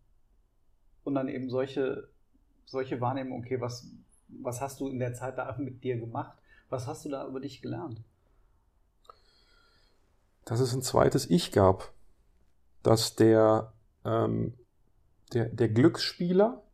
[1.04, 2.08] und dann eben solche,
[2.64, 3.90] solche Wahrnehmungen, okay, was,
[4.28, 6.36] was hast du in der Zeit da mit dir gemacht?
[6.68, 8.02] Was hast du da über dich gelernt?
[10.46, 11.92] Dass es ein zweites Ich gab,
[12.82, 14.56] dass der, ähm,
[15.32, 16.64] der, der Glücksspieler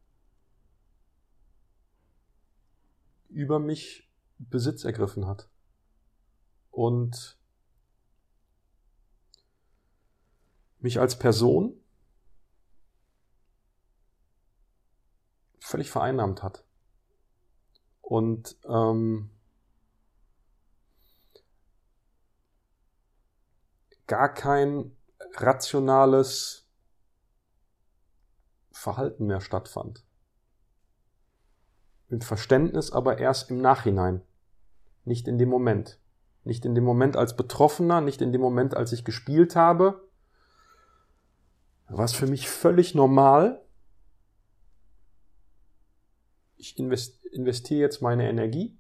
[3.31, 5.49] über mich Besitz ergriffen hat.
[6.71, 7.39] Und
[10.79, 11.81] mich als Person
[15.61, 16.65] völlig vereinnahmt hat.
[18.03, 19.31] Und ähm,
[24.07, 24.97] gar kein
[25.35, 26.69] rationales
[28.71, 30.05] Verhalten mehr stattfand.
[32.09, 34.23] Mit Verständnis aber erst im Nachhinein,
[35.05, 35.99] nicht in dem Moment.
[36.45, 40.09] Nicht in dem Moment als Betroffener, nicht in dem Moment, als ich gespielt habe.
[41.89, 43.65] War es für mich völlig normal.
[46.57, 48.77] Ich investiere jetzt meine Energie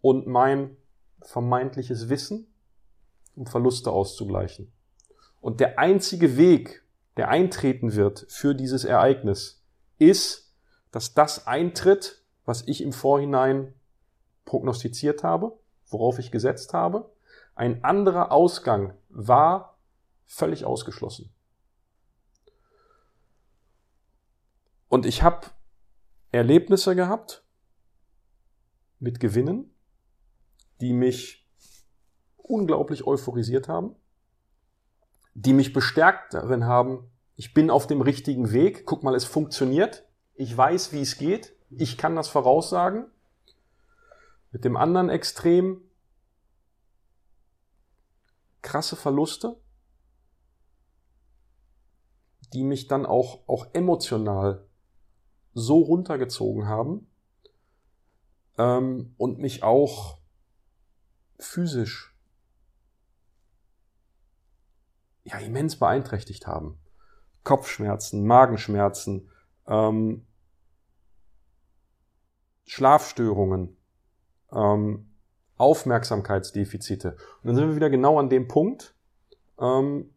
[0.00, 0.76] und mein
[1.20, 2.51] vermeintliches Wissen
[3.34, 4.72] um Verluste auszugleichen.
[5.40, 6.84] Und der einzige Weg,
[7.16, 9.62] der eintreten wird für dieses Ereignis,
[9.98, 10.52] ist,
[10.90, 13.74] dass das eintritt, was ich im Vorhinein
[14.44, 17.10] prognostiziert habe, worauf ich gesetzt habe.
[17.54, 19.78] Ein anderer Ausgang war
[20.26, 21.32] völlig ausgeschlossen.
[24.88, 25.46] Und ich habe
[26.32, 27.44] Erlebnisse gehabt
[28.98, 29.74] mit Gewinnen,
[30.80, 31.41] die mich
[32.42, 33.94] unglaublich euphorisiert haben,
[35.34, 40.06] die mich bestärkt darin haben, ich bin auf dem richtigen Weg, guck mal, es funktioniert,
[40.34, 43.06] ich weiß, wie es geht, ich kann das voraussagen.
[44.50, 45.80] Mit dem anderen Extrem
[48.60, 49.60] krasse Verluste,
[52.52, 54.68] die mich dann auch, auch emotional
[55.54, 57.10] so runtergezogen haben
[58.58, 60.18] ähm, und mich auch
[61.38, 62.11] physisch
[65.32, 66.78] ja immens beeinträchtigt haben.
[67.44, 69.28] Kopfschmerzen, Magenschmerzen,
[69.66, 70.26] ähm,
[72.64, 73.76] Schlafstörungen,
[74.52, 75.10] ähm,
[75.56, 77.16] Aufmerksamkeitsdefizite.
[77.42, 78.94] Und dann sind wir wieder genau an dem Punkt,
[79.60, 80.10] ähm,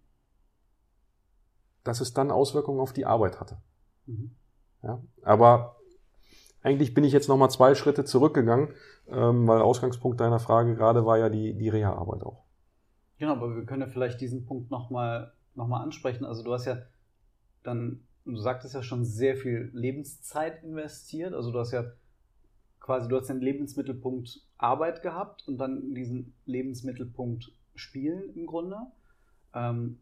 [1.84, 3.58] dass es dann Auswirkungen auf die Arbeit hatte.
[4.06, 4.36] Mhm.
[4.82, 5.78] Ja, aber
[6.62, 8.74] eigentlich bin ich jetzt nochmal zwei Schritte zurückgegangen,
[9.08, 12.45] ähm, weil Ausgangspunkt deiner Frage gerade war ja die, die Reha-Arbeit auch.
[13.18, 16.26] Genau, aber wir können ja vielleicht diesen Punkt nochmal noch mal ansprechen.
[16.26, 16.78] Also du hast ja
[17.64, 21.34] dann, du sagtest ja schon sehr viel Lebenszeit investiert.
[21.34, 21.86] Also du hast ja
[22.80, 28.78] quasi, du hast den Lebensmittelpunkt Arbeit gehabt und dann diesen Lebensmittelpunkt Spielen im Grunde.
[29.54, 30.00] Ähm,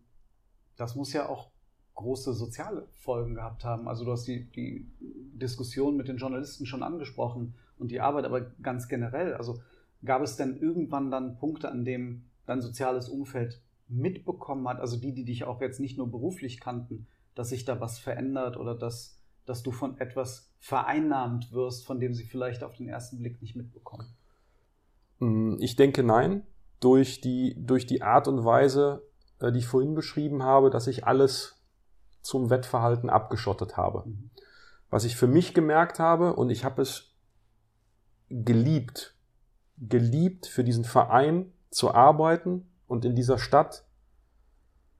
[0.75, 1.49] das muss ja auch
[1.95, 3.87] große soziale Folgen gehabt haben.
[3.87, 8.41] Also du hast die, die Diskussion mit den Journalisten schon angesprochen und die Arbeit, aber
[8.61, 9.33] ganz generell.
[9.35, 9.61] Also
[10.03, 15.13] gab es denn irgendwann dann Punkte, an denen dein soziales Umfeld mitbekommen hat, also die,
[15.13, 19.19] die dich auch jetzt nicht nur beruflich kannten, dass sich da was verändert oder dass,
[19.45, 23.55] dass du von etwas vereinnahmt wirst, von dem sie vielleicht auf den ersten Blick nicht
[23.55, 24.07] mitbekommen?
[25.19, 26.43] Hm, ich denke nein.
[26.79, 29.07] Durch die, durch die Art und Weise,
[29.39, 31.63] äh, die ich vorhin beschrieben habe, dass ich alles
[32.21, 34.03] zum Wettverhalten abgeschottet habe.
[34.05, 34.29] Mhm.
[34.89, 37.15] Was ich für mich gemerkt habe, und ich habe es
[38.29, 39.15] geliebt,
[39.77, 43.85] geliebt für diesen Verein zu arbeiten und in dieser Stadt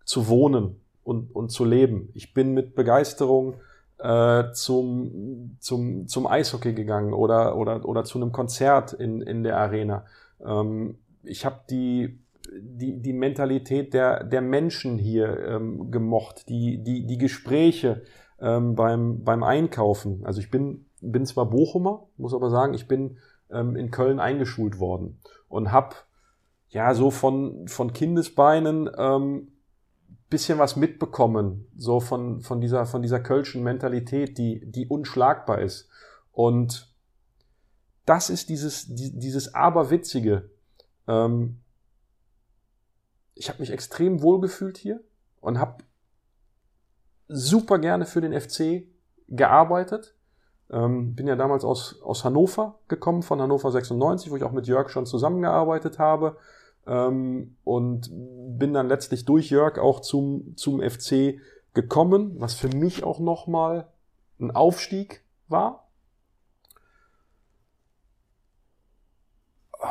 [0.05, 2.09] zu wohnen und, und zu leben.
[2.13, 3.55] Ich bin mit Begeisterung
[3.99, 9.57] äh, zum, zum, zum Eishockey gegangen oder, oder, oder zu einem Konzert in, in der
[9.57, 10.05] Arena.
[10.43, 12.19] Ähm, ich habe die
[12.51, 18.03] die, die Mentalität der, der Menschen hier ähm, gemocht, die, die, die Gespräche
[18.39, 20.25] ähm, beim, beim Einkaufen.
[20.25, 23.17] Also ich bin, bin zwar Bochumer, muss aber sagen, ich bin
[23.51, 25.95] ähm, in Köln eingeschult worden und habe
[26.73, 29.53] ja so von, von Kindesbeinen ähm,
[30.29, 35.87] bisschen was mitbekommen, so von, von, dieser, von dieser kölschen Mentalität, die, die unschlagbar ist.
[36.31, 36.91] Und
[38.05, 40.49] das ist dieses, dieses Aberwitzige.
[41.07, 41.59] Ähm,
[43.35, 45.01] ich habe mich extrem wohl gefühlt hier
[45.39, 45.83] und habe
[47.27, 48.87] super gerne für den FC
[49.27, 50.15] gearbeitet.
[50.71, 54.65] Ähm, bin ja damals aus, aus Hannover gekommen, von Hannover 96, wo ich auch mit
[54.65, 56.37] Jörg schon zusammengearbeitet habe.
[56.85, 61.39] Ähm, und bin dann letztlich durch Jörg auch zum, zum FC
[61.73, 63.87] gekommen, was für mich auch nochmal
[64.39, 65.89] ein Aufstieg war.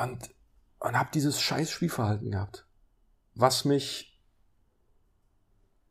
[0.02, 0.30] Und,
[0.80, 2.66] und habe dieses scheiß Spielverhalten gehabt
[3.34, 4.18] was mich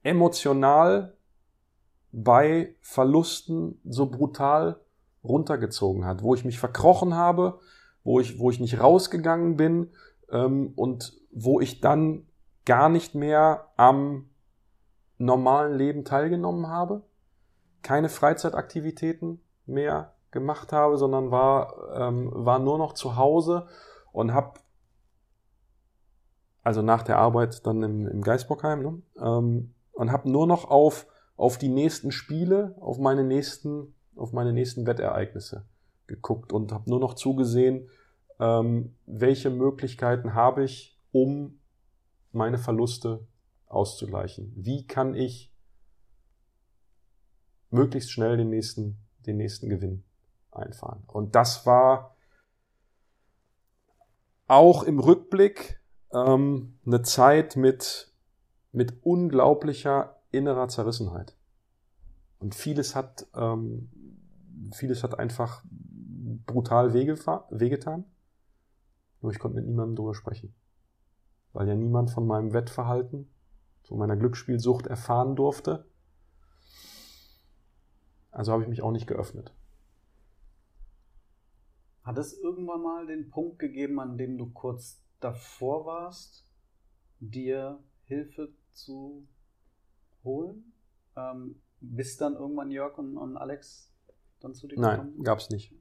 [0.04, 1.16] emotional
[2.12, 4.80] bei Verlusten so brutal
[5.24, 7.60] runtergezogen hat, wo ich mich verkrochen habe,
[8.04, 9.92] wo ich, wo ich nicht rausgegangen bin
[10.32, 12.28] ähm, und wo ich dann
[12.66, 14.30] gar nicht mehr am
[15.18, 17.04] normalen Leben teilgenommen habe,
[17.82, 23.68] keine Freizeitaktivitäten mehr gemacht habe, sondern war, ähm, war nur noch zu Hause
[24.12, 24.60] und habe
[26.64, 29.02] also nach der Arbeit dann im, im Geisbockheim, ne?
[29.20, 34.54] ähm, und habe nur noch auf, auf die nächsten Spiele, auf meine nächsten, auf meine
[34.54, 35.66] nächsten Wettereignisse
[36.08, 37.90] geguckt und habe nur noch zugesehen,
[38.42, 41.60] ähm, welche Möglichkeiten habe ich, um
[42.32, 43.28] meine Verluste
[43.68, 44.52] auszugleichen.
[44.56, 45.54] Wie kann ich
[47.70, 50.04] möglichst schnell den nächsten, den nächsten Gewinn
[50.50, 51.04] einfahren?
[51.06, 52.18] Und das war
[54.48, 55.80] auch im Rückblick
[56.12, 58.12] ähm, eine Zeit mit,
[58.72, 61.38] mit unglaublicher innerer Zerrissenheit.
[62.40, 63.92] Und vieles hat, ähm,
[64.74, 65.64] vieles hat einfach
[66.48, 68.06] brutal wehgetan.
[69.22, 70.54] Nur ich konnte mit niemandem drüber sprechen.
[71.54, 73.30] Weil ja niemand von meinem Wettverhalten,
[73.84, 75.86] von meiner Glücksspielsucht erfahren durfte.
[78.32, 79.54] Also habe ich mich auch nicht geöffnet.
[82.04, 86.48] Hat es irgendwann mal den Punkt gegeben, an dem du kurz davor warst,
[87.20, 89.28] dir Hilfe zu
[90.24, 90.74] holen?
[91.16, 93.92] Ähm, bis dann irgendwann Jörg und, und Alex
[94.40, 95.14] dann zu dir gekommen?
[95.16, 95.76] Nein, gab es nicht.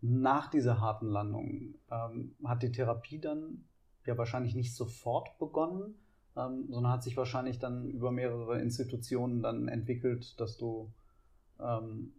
[0.00, 3.64] Nach dieser harten Landung ähm, hat die Therapie dann
[4.04, 5.94] ja wahrscheinlich nicht sofort begonnen,
[6.36, 10.92] ähm, sondern hat sich wahrscheinlich dann über mehrere Institutionen dann entwickelt, dass du
[11.58, 12.12] ähm,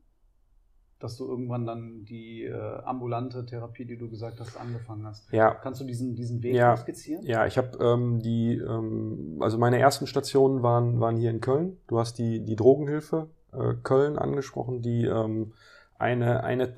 [0.99, 5.31] dass du irgendwann dann die äh, ambulante Therapie, die du gesagt hast, angefangen hast.
[5.31, 5.53] Ja.
[5.53, 6.75] Kannst du diesen, diesen Weg ja.
[6.75, 7.23] skizzieren?
[7.23, 11.77] Ja, ich habe ähm, die, ähm, also meine ersten Stationen waren, waren hier in Köln.
[11.87, 15.53] Du hast die, die Drogenhilfe äh, Köln angesprochen, die ähm,
[15.99, 16.75] eine, eine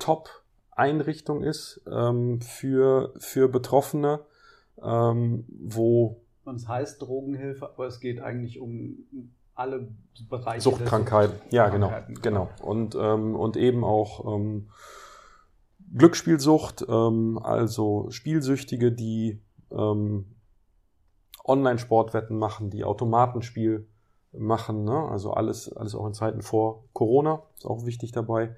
[0.80, 4.20] Top-Einrichtung ist ähm, für, für Betroffene,
[4.82, 6.22] ähm, wo.
[6.44, 9.04] Und es heißt Drogenhilfe, aber es geht eigentlich um
[9.54, 9.88] alle
[10.28, 10.62] Bereiche.
[10.62, 12.48] Suchtkrankheit, ja, genau, genau.
[12.62, 14.70] Und, ähm, und eben auch ähm,
[15.96, 20.24] Glücksspielsucht, ähm, also Spielsüchtige, die ähm,
[21.44, 23.86] Online-Sportwetten machen, die Automatenspiel
[24.32, 25.08] machen, ne?
[25.10, 28.56] also alles, alles auch in Zeiten vor Corona, ist auch wichtig dabei.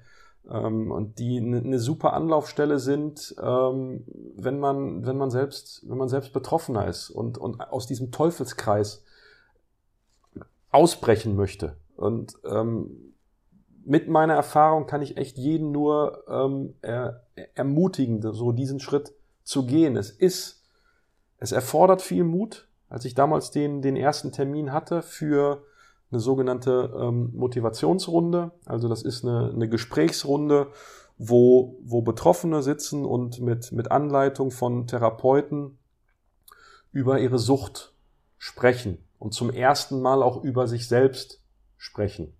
[0.49, 4.03] Ähm, und die eine ne super Anlaufstelle sind, ähm,
[4.35, 9.03] wenn man, wenn man selbst, wenn man selbst Betroffener ist und, und aus diesem Teufelskreis
[10.71, 11.77] ausbrechen möchte.
[11.95, 13.13] Und ähm,
[13.85, 17.23] mit meiner Erfahrung kann ich echt jeden nur ähm, er,
[17.55, 19.97] ermutigen, so diesen Schritt zu gehen.
[19.97, 20.63] Es ist,
[21.37, 22.67] es erfordert viel Mut.
[22.89, 25.63] Als ich damals den, den ersten Termin hatte für
[26.13, 30.67] eine sogenannte ähm, Motivationsrunde, also das ist eine, eine Gesprächsrunde,
[31.17, 35.77] wo, wo Betroffene sitzen und mit, mit Anleitung von Therapeuten
[36.91, 37.93] über ihre Sucht
[38.37, 41.41] sprechen und zum ersten Mal auch über sich selbst
[41.77, 42.33] sprechen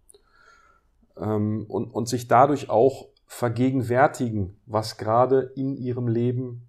[1.17, 6.67] ähm, und, und sich dadurch auch vergegenwärtigen, was gerade in ihrem Leben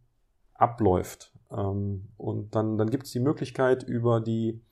[0.54, 1.32] abläuft.
[1.50, 4.62] Ähm, und dann, dann gibt es die Möglichkeit über die,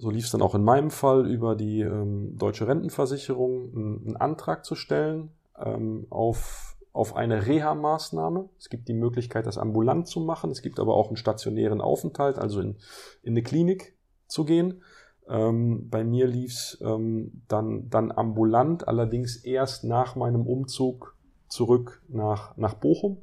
[0.00, 4.64] so lief es dann auch in meinem Fall, über die ähm, deutsche Rentenversicherung einen, Antrag
[4.64, 8.48] zu stellen ähm, auf, auf eine Reha-Maßnahme.
[8.58, 10.50] Es gibt die Möglichkeit, das ambulant zu machen.
[10.50, 12.76] Es gibt aber auch einen stationären Aufenthalt, also in,
[13.22, 13.94] in eine Klinik
[14.26, 14.82] zu gehen.
[15.28, 21.14] Ähm, bei mir lief es ähm, dann, dann ambulant, allerdings erst nach meinem Umzug
[21.46, 23.18] zurück nach, nach Bochum.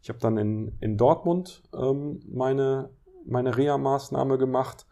[0.00, 2.88] Ich habe dann in, in Dortmund ähm, meine,
[3.26, 4.86] meine Reha-Maßnahme gemacht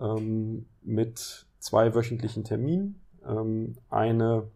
[0.00, 3.00] ähm, mit zwei wöchentlichen Terminen.
[3.26, 4.48] Ähm, eine,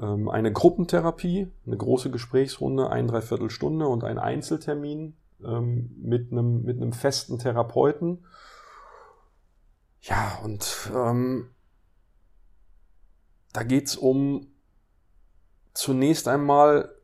[0.00, 6.94] ähm, eine Gruppentherapie, eine große Gesprächsrunde, ein Dreiviertelstunde und ein Einzeltermin mit, einem, mit einem
[6.94, 8.24] festen Therapeuten
[10.08, 11.50] ja, und ähm,
[13.52, 14.46] da geht's um
[15.74, 16.94] zunächst einmal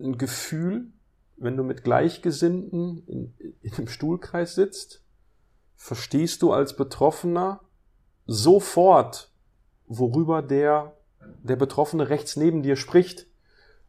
[0.00, 0.90] ein Gefühl,
[1.36, 5.01] wenn du mit Gleichgesinnten in, in einem Stuhlkreis sitzt,
[5.82, 7.58] verstehst du als Betroffener
[8.24, 9.32] sofort,
[9.88, 10.96] worüber der,
[11.42, 13.26] der Betroffene rechts neben dir spricht,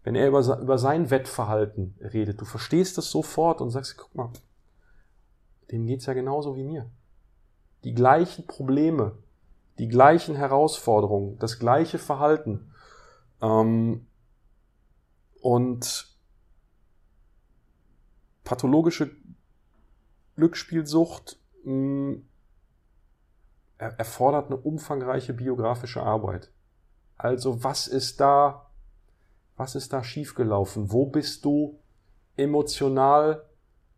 [0.04, 2.42] wenn er über, über sein Wettverhalten redet.
[2.42, 4.34] Du verstehst das sofort und sagst, guck mal,
[5.70, 6.90] dem geht's ja genauso wie mir
[7.84, 9.16] die gleichen Probleme,
[9.78, 12.72] die gleichen Herausforderungen, das gleiche Verhalten.
[13.40, 14.08] Ähm,
[15.42, 16.08] und
[18.44, 19.12] pathologische
[20.38, 22.26] Glücksspielsucht hm,
[23.78, 26.52] erfordert eine umfangreiche biografische Arbeit.
[27.18, 28.70] Also was ist da,
[29.58, 30.92] was ist da schiefgelaufen?
[30.92, 31.80] Wo bist du
[32.38, 33.46] emotional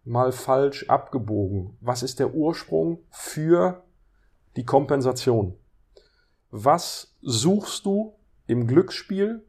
[0.03, 1.77] mal falsch abgebogen?
[1.81, 3.83] Was ist der Ursprung für
[4.55, 5.57] die Kompensation?
[6.51, 8.15] Was suchst du
[8.47, 9.43] im Glücksspiel,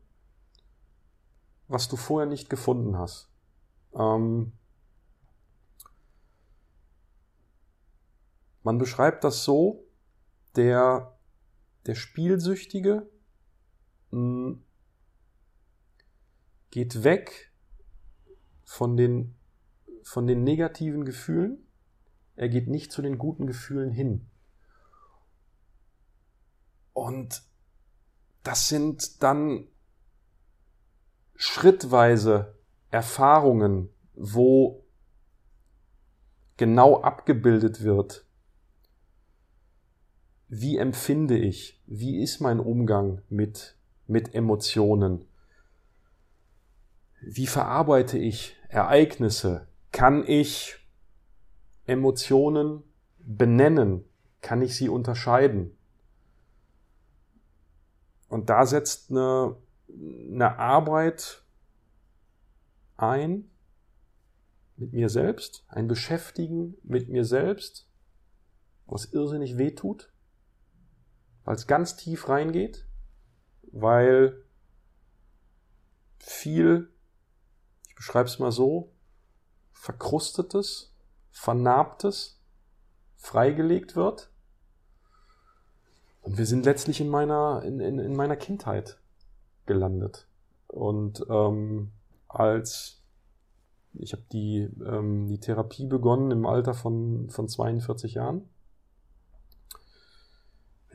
[1.68, 3.28] was du vorher nicht gefunden hast?
[3.94, 4.52] Ähm
[8.66, 9.86] man beschreibt das so,
[10.56, 11.16] der,
[11.86, 13.08] der Spielsüchtige
[14.10, 14.64] mh, hm,
[16.72, 17.52] geht weg
[18.64, 19.36] von den
[20.02, 21.64] von den negativen Gefühlen,
[22.34, 24.28] er geht nicht zu den guten Gefühlen hin.
[26.92, 27.42] Und
[28.42, 29.68] das sind dann
[31.36, 32.58] schrittweise
[32.90, 34.84] Erfahrungen, wo
[36.56, 38.25] genau abgebildet wird,
[40.48, 43.76] wie empfinde ich, wie ist mein Umgang mit,
[44.06, 45.24] mit Emotionen,
[47.20, 50.76] wie verarbeite ich Ereignisse, kann ich
[51.86, 52.82] Emotionen
[53.18, 54.04] benennen?
[54.42, 55.76] Kann ich sie unterscheiden?
[58.28, 59.56] und da setzt eine,
[59.88, 61.42] eine Arbeit
[62.96, 63.50] ein
[64.76, 67.88] mit mir selbst, ein Beschäftigen mit mir selbst,
[68.86, 70.12] was irrsinnig weh tut,
[71.46, 72.84] weil es ganz tief reingeht,
[73.72, 74.44] weil
[76.18, 76.90] viel,
[77.88, 78.92] ich beschreibe es mal so,
[79.72, 80.92] verkrustetes,
[81.30, 82.42] vernarbtes
[83.16, 84.30] freigelegt wird.
[86.20, 88.98] Und wir sind letztlich in meiner, in, in, in meiner Kindheit
[89.66, 90.26] gelandet.
[90.66, 91.92] Und ähm,
[92.28, 93.04] als
[93.94, 98.48] ich habe die, ähm, die Therapie begonnen im Alter von, von 42 Jahren.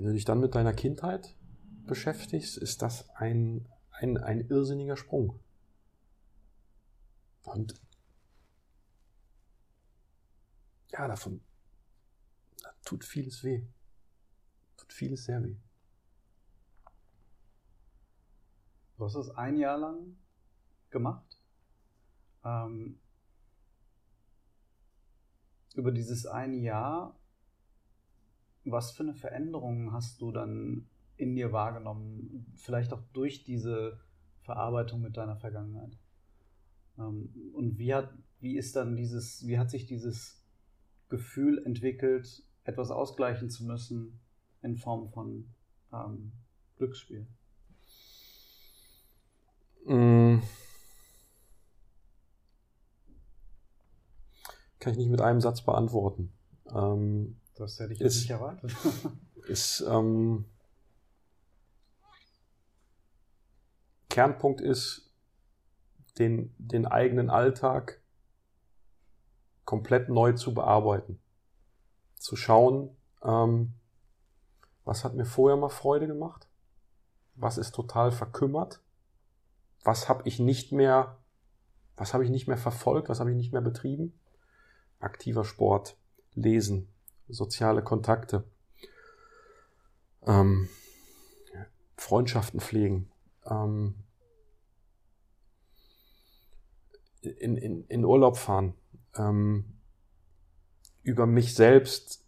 [0.02, 1.36] Wenn du dich dann mit deiner Kindheit
[1.86, 5.39] beschäftigst, ist das ein, ein, ein irrsinniger Sprung.
[7.43, 7.80] Und
[10.89, 11.39] ja, davon
[12.64, 13.64] da tut vieles weh.
[14.76, 15.56] Tut vieles sehr weh.
[18.97, 20.18] Du hast es ein Jahr lang
[20.89, 21.39] gemacht?
[22.43, 22.99] Ähm,
[25.76, 27.20] über dieses eine Jahr,
[28.66, 30.88] was für eine Veränderung hast du dann
[31.18, 32.45] in dir wahrgenommen?
[32.55, 33.99] Vielleicht auch durch diese
[34.41, 35.97] Verarbeitung mit deiner Vergangenheit.
[36.97, 40.43] Ähm, und wie hat, wie ist dann dieses, wie hat sich dieses
[41.09, 44.20] Gefühl entwickelt, etwas ausgleichen zu müssen
[44.62, 45.53] in Form von
[45.91, 46.32] ähm,
[46.78, 47.28] Glücksspiel?
[49.86, 50.39] Mm.
[54.80, 56.32] Kann ich nicht mit einem Satz beantworten.
[56.74, 58.72] Ähm, das hätte ich jetzt nicht erwartet.
[59.47, 60.45] ist, ähm,
[64.09, 65.09] Kernpunkt ist,
[66.20, 68.01] den, den eigenen Alltag
[69.64, 71.20] komplett neu zu bearbeiten.
[72.16, 73.74] Zu schauen, ähm,
[74.84, 76.47] was hat mir vorher mal Freude gemacht?
[77.36, 78.82] Was ist total verkümmert?
[79.84, 81.18] Was habe ich nicht mehr,
[81.95, 83.07] was habe ich nicht mehr verfolgt?
[83.07, 84.14] Was habe ich nicht mehr betrieben?
[85.01, 85.97] aktiver Sport,
[86.34, 86.88] Lesen,
[87.32, 88.43] soziale Kontakte,
[90.25, 90.69] ähm,
[91.97, 93.09] Freundschaften pflegen,
[93.45, 93.95] ähm,
[97.21, 98.73] in, in, in Urlaub fahren,
[99.15, 99.65] ähm,
[101.03, 102.23] über mich selbst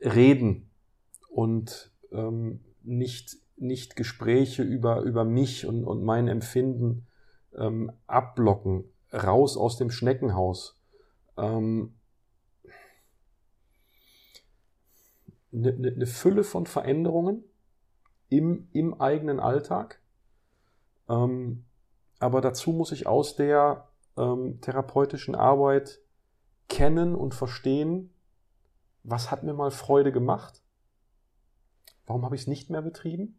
[0.00, 0.70] reden
[1.28, 7.06] und ähm, nicht, nicht Gespräche über, über mich und, und mein Empfinden
[7.56, 10.80] ähm, abblocken, raus aus dem Schneckenhaus.
[11.36, 11.94] Ähm,
[15.52, 17.44] eine, eine Fülle von Veränderungen
[18.28, 20.00] im, im eigenen Alltag.
[21.08, 21.64] Ähm,
[22.18, 26.00] aber dazu muss ich aus der ähm, therapeutischen Arbeit
[26.68, 28.12] kennen und verstehen,
[29.02, 30.62] was hat mir mal Freude gemacht,
[32.06, 33.38] warum habe ich es nicht mehr betrieben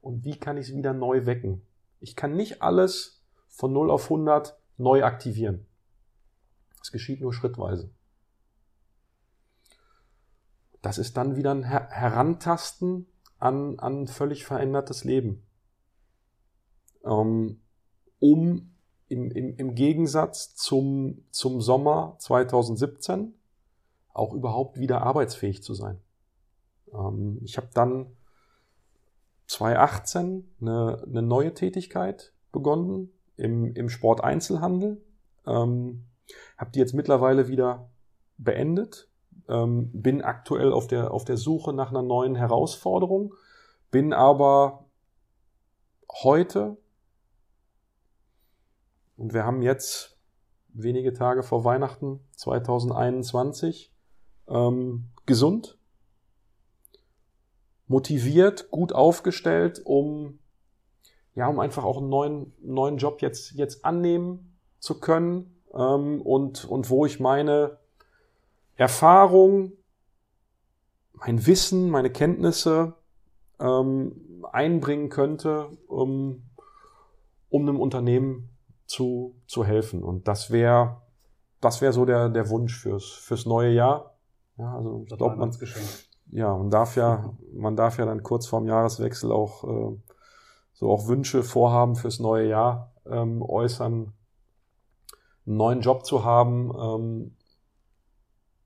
[0.00, 1.62] und wie kann ich es wieder neu wecken.
[2.00, 5.66] Ich kann nicht alles von 0 auf 100 neu aktivieren.
[6.78, 7.93] Das geschieht nur schrittweise.
[10.84, 13.06] Das ist dann wieder ein Her Herantasten
[13.38, 15.42] an, an ein völlig verändertes Leben.
[17.02, 17.62] Ähm,
[18.20, 18.74] um
[19.08, 23.32] im, im, im Gegensatz zum, zum Sommer 2017
[24.12, 26.02] auch überhaupt wieder arbeitsfähig zu sein.
[26.92, 28.14] Ähm, ich habe dann
[29.46, 35.02] 2018 eine, eine neue Tätigkeit begonnen im, im Sporteinzelhandel.
[35.46, 36.04] Ähm,
[36.58, 37.88] habe die jetzt mittlerweile wieder
[38.36, 39.08] beendet
[39.48, 43.34] ähm, bin aktuell auf der, auf der Suche nach einer neuen Herausforderung,
[43.90, 44.86] bin aber
[46.22, 46.76] heute,
[49.16, 50.18] und wir haben jetzt
[50.68, 53.92] wenige Tage vor Weihnachten 2021,
[54.48, 55.78] ähm, gesund,
[57.86, 60.38] motiviert, gut aufgestellt, um
[61.34, 66.64] ja, um einfach auch einen neuen, neuen Job jetzt, jetzt annehmen zu können ähm, und,
[66.64, 67.78] und wo ich meine
[68.76, 69.72] Erfahrung,
[71.14, 72.94] mein Wissen, meine Kenntnisse
[73.60, 76.42] ähm, einbringen könnte, um,
[77.48, 78.50] um einem Unternehmen
[78.86, 80.02] zu, zu helfen.
[80.02, 81.02] Und das wäre
[81.64, 84.14] das wäre so der, der Wunsch fürs, fürs neue Jahr.
[84.58, 85.56] Ja, also ich glaube, man,
[86.30, 89.96] ja, man darf ja, man darf ja dann kurz vorm Jahreswechsel auch äh,
[90.74, 94.12] so auch Wünsche, Vorhaben fürs neue Jahr ähm, äußern,
[95.46, 97.36] einen neuen Job zu haben, ähm,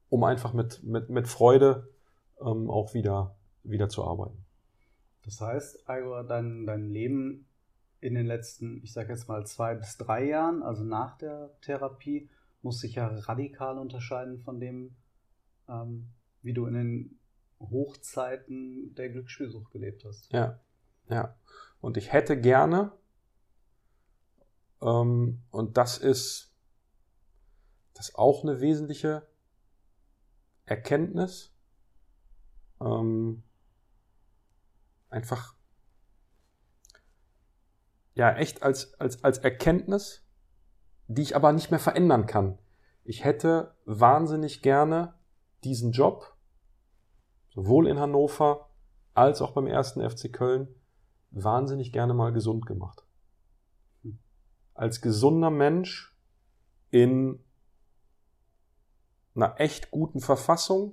[0.09, 1.89] um einfach mit, mit, mit Freude
[2.41, 4.45] ähm, auch wieder, wieder zu arbeiten.
[5.25, 7.47] Das heißt, Igor, dein, dein Leben
[8.01, 12.31] in den letzten, ich sage jetzt mal zwei bis drei Jahren, also nach der Therapie,
[12.63, 14.97] muss sich ja radikal unterscheiden von dem,
[15.69, 16.09] ähm,
[16.43, 17.19] wie du in den
[17.61, 20.33] Hochzeiten der Glücksspielsucht gelebt hast.
[20.33, 20.59] Ja.
[21.09, 21.37] Ja.
[21.81, 22.93] Und ich hätte gerne,
[24.81, 26.53] ähm, und das ist,
[27.95, 29.28] das ist auch eine wesentliche
[30.71, 31.53] Erkenntnis,
[32.81, 33.43] ähm,
[35.11, 35.55] einfach,
[38.15, 40.25] ja, echt als, als, als Erkenntnis,
[41.07, 42.59] die ich aber nicht mehr verändern kann.
[43.05, 45.15] Ich hätte wahnsinnig gerne
[45.65, 46.37] diesen Job,
[47.51, 48.69] sowohl in Hannover
[49.15, 50.69] als auch beim ersten FC Köln,
[51.31, 53.05] wahnsinnig gerne mal gesund gemacht.
[54.75, 56.17] Als gesunder Mensch
[56.91, 57.43] in
[59.39, 60.93] einer echt guten Verfassung,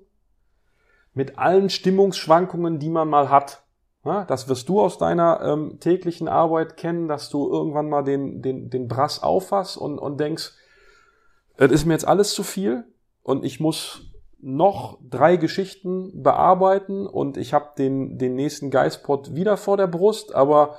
[1.14, 3.64] mit allen Stimmungsschwankungen, die man mal hat.
[4.28, 8.70] Das wirst du aus deiner ähm, täglichen Arbeit kennen, dass du irgendwann mal den, den,
[8.70, 10.54] den Brass auffasst und, und denkst,
[11.58, 12.84] es ist mir jetzt alles zu viel
[13.24, 19.58] und ich muss noch drei Geschichten bearbeiten und ich habe den, den nächsten Geistpot wieder
[19.58, 20.76] vor der Brust, aber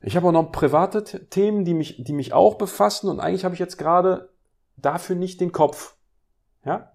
[0.00, 3.54] ich habe auch noch private Themen, die mich, die mich auch befassen und eigentlich habe
[3.54, 4.30] ich jetzt gerade
[4.76, 5.94] dafür nicht den Kopf.
[6.64, 6.92] Ja?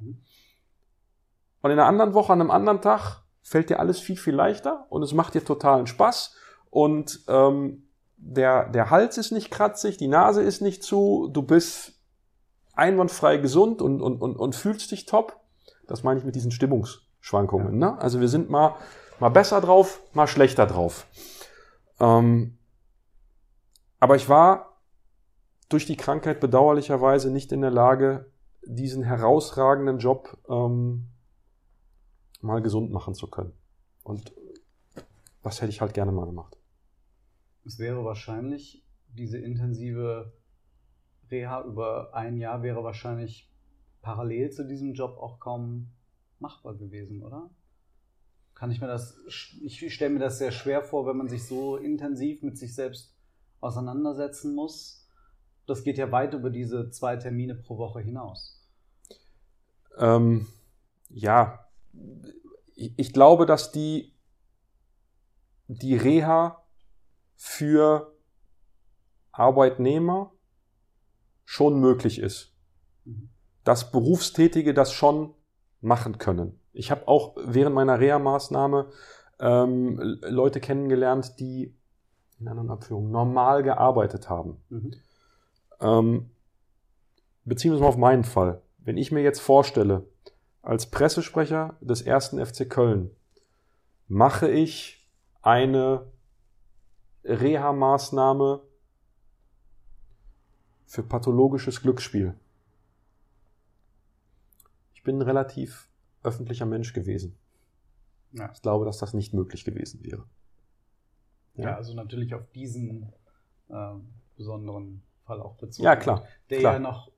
[1.61, 4.85] Und in einer anderen Woche, an einem anderen Tag, fällt dir alles viel, viel leichter
[4.89, 6.35] und es macht dir totalen Spaß
[6.69, 11.93] und ähm, der, der Hals ist nicht kratzig, die Nase ist nicht zu, du bist
[12.73, 15.39] einwandfrei gesund und, und, und, und fühlst dich top.
[15.87, 17.79] Das meine ich mit diesen Stimmungsschwankungen.
[17.79, 17.91] Ja.
[17.91, 18.01] Ne?
[18.01, 18.75] Also wir sind mal,
[19.19, 21.07] mal besser drauf, mal schlechter drauf.
[21.99, 22.57] Ähm,
[23.99, 24.77] aber ich war
[25.67, 28.31] durch die Krankheit bedauerlicherweise nicht in der Lage,
[28.75, 31.07] diesen herausragenden Job ähm,
[32.41, 33.51] mal gesund machen zu können.
[34.03, 34.31] Und
[35.41, 36.55] das hätte ich halt gerne mal gemacht.
[37.65, 40.31] Es wäre wahrscheinlich diese intensive
[41.31, 43.49] Reha über ein Jahr wäre wahrscheinlich
[44.01, 45.89] parallel zu diesem Job auch kaum
[46.39, 47.49] machbar gewesen, oder?
[48.53, 49.17] Kann ich mir das,
[49.61, 53.15] ich stelle mir das sehr schwer vor, wenn man sich so intensiv mit sich selbst
[53.61, 55.07] auseinandersetzen muss.
[55.65, 58.58] Das geht ja weit über diese zwei Termine pro Woche hinaus.
[59.99, 60.47] Ähm,
[61.09, 61.65] ja,
[62.75, 64.13] ich glaube, dass die,
[65.67, 66.63] die Reha
[67.35, 68.15] für
[69.31, 70.31] Arbeitnehmer
[71.45, 72.53] schon möglich ist.
[73.63, 75.33] Dass Berufstätige das schon
[75.81, 76.59] machen können.
[76.73, 78.91] Ich habe auch während meiner Reha-Maßnahme
[79.39, 81.75] ähm, Leute kennengelernt, die
[82.39, 84.61] in anderen Abführungen normal gearbeitet haben.
[84.69, 84.93] Mhm.
[85.81, 86.31] Ähm,
[87.43, 88.61] beziehen wir uns mal auf meinen Fall.
[88.89, 90.07] Wenn ich mir jetzt vorstelle,
[90.63, 93.11] als Pressesprecher des ersten FC Köln
[94.07, 95.07] mache ich
[95.43, 96.11] eine
[97.23, 98.63] Reha-Maßnahme
[100.87, 102.33] für pathologisches Glücksspiel
[104.99, 105.87] ich bin ein relativ
[106.23, 107.37] öffentlicher Mensch gewesen.
[108.31, 108.51] Ja.
[108.51, 110.25] Ich glaube, dass das nicht möglich gewesen wäre.
[111.53, 113.13] Ja, ja also natürlich auf diesen
[113.67, 113.93] äh,
[114.35, 115.85] besonderen Fall auch bezogen.
[115.85, 116.25] Ja, klar.
[116.49, 116.73] Der klar.
[116.73, 117.11] ja noch,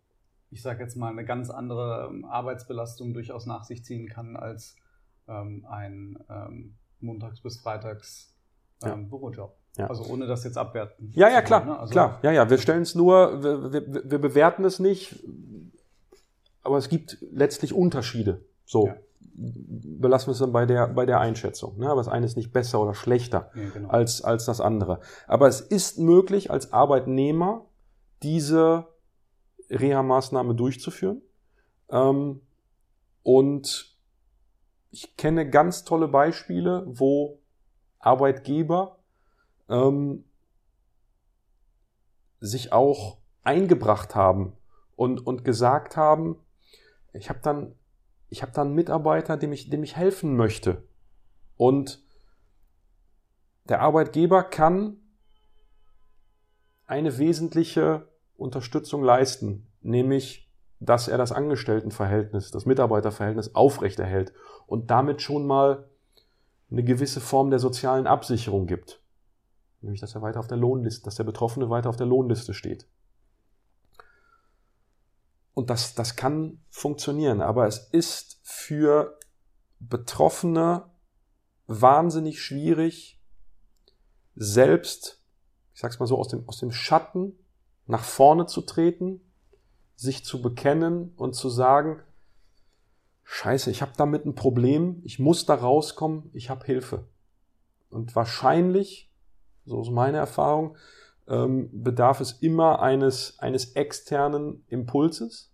[0.52, 4.76] ich sage jetzt mal, eine ganz andere ähm, Arbeitsbelastung durchaus nach sich ziehen kann als
[5.28, 8.36] ähm, ein ähm, Montags- bis Freitags
[8.84, 8.95] ähm, ja.
[8.95, 9.58] Bürojob.
[9.78, 9.88] Ja.
[9.88, 11.12] Also ohne das jetzt abwerten.
[11.16, 11.66] Ja, ja, klar.
[11.66, 11.80] Ne?
[11.80, 12.20] Also klar.
[12.24, 15.24] Ja, ja, wir stellen es nur, wir, wir, wir bewerten es nicht
[16.64, 18.45] aber es gibt letztlich Unterschiede.
[18.66, 18.88] So.
[18.88, 18.95] Ja.
[19.34, 21.78] Belassen wir es dann bei der, bei der Einschätzung.
[21.78, 21.89] Ne?
[21.89, 23.89] Aber das eine ist nicht besser oder schlechter ja, genau.
[23.89, 24.99] als, als das andere.
[25.28, 27.66] Aber es ist möglich, als Arbeitnehmer
[28.24, 28.88] diese
[29.72, 31.22] Reha-Maßnahme durchzuführen.
[31.89, 32.41] Ähm,
[33.24, 33.97] und
[34.91, 37.39] ich kenne ganz tolle Beispiele, wo
[37.99, 38.99] Arbeitgeber
[39.69, 40.26] ähm,
[42.39, 44.53] sich auch eingebracht haben
[44.95, 46.38] und, und gesagt haben,
[47.13, 47.76] ich habe dann,
[48.34, 50.84] habe dann einen Mitarbeiter, dem ich, dem ich helfen möchte.
[51.57, 52.03] Und
[53.65, 54.97] der Arbeitgeber kann
[56.86, 58.11] eine wesentliche
[58.41, 64.33] Unterstützung leisten, nämlich, dass er das Angestelltenverhältnis, das Mitarbeiterverhältnis aufrechterhält
[64.65, 65.89] und damit schon mal
[66.69, 69.01] eine gewisse Form der sozialen Absicherung gibt.
[69.81, 72.87] Nämlich, dass er weiter auf der Lohnliste, dass der Betroffene weiter auf der Lohnliste steht.
[75.53, 79.17] Und das, das kann funktionieren, aber es ist für
[79.79, 80.89] Betroffene
[81.67, 83.19] wahnsinnig schwierig,
[84.35, 85.21] selbst,
[85.73, 87.37] ich sag's mal so, aus dem, aus dem Schatten
[87.88, 89.21] nach vorne zu treten,
[89.95, 92.01] sich zu bekennen und zu sagen,
[93.23, 97.07] Scheiße, ich habe damit ein Problem, ich muss da rauskommen, ich habe Hilfe.
[97.89, 99.09] Und wahrscheinlich,
[99.65, 100.75] so ist meine Erfahrung,
[101.27, 105.53] ähm, bedarf es immer eines, eines externen Impulses.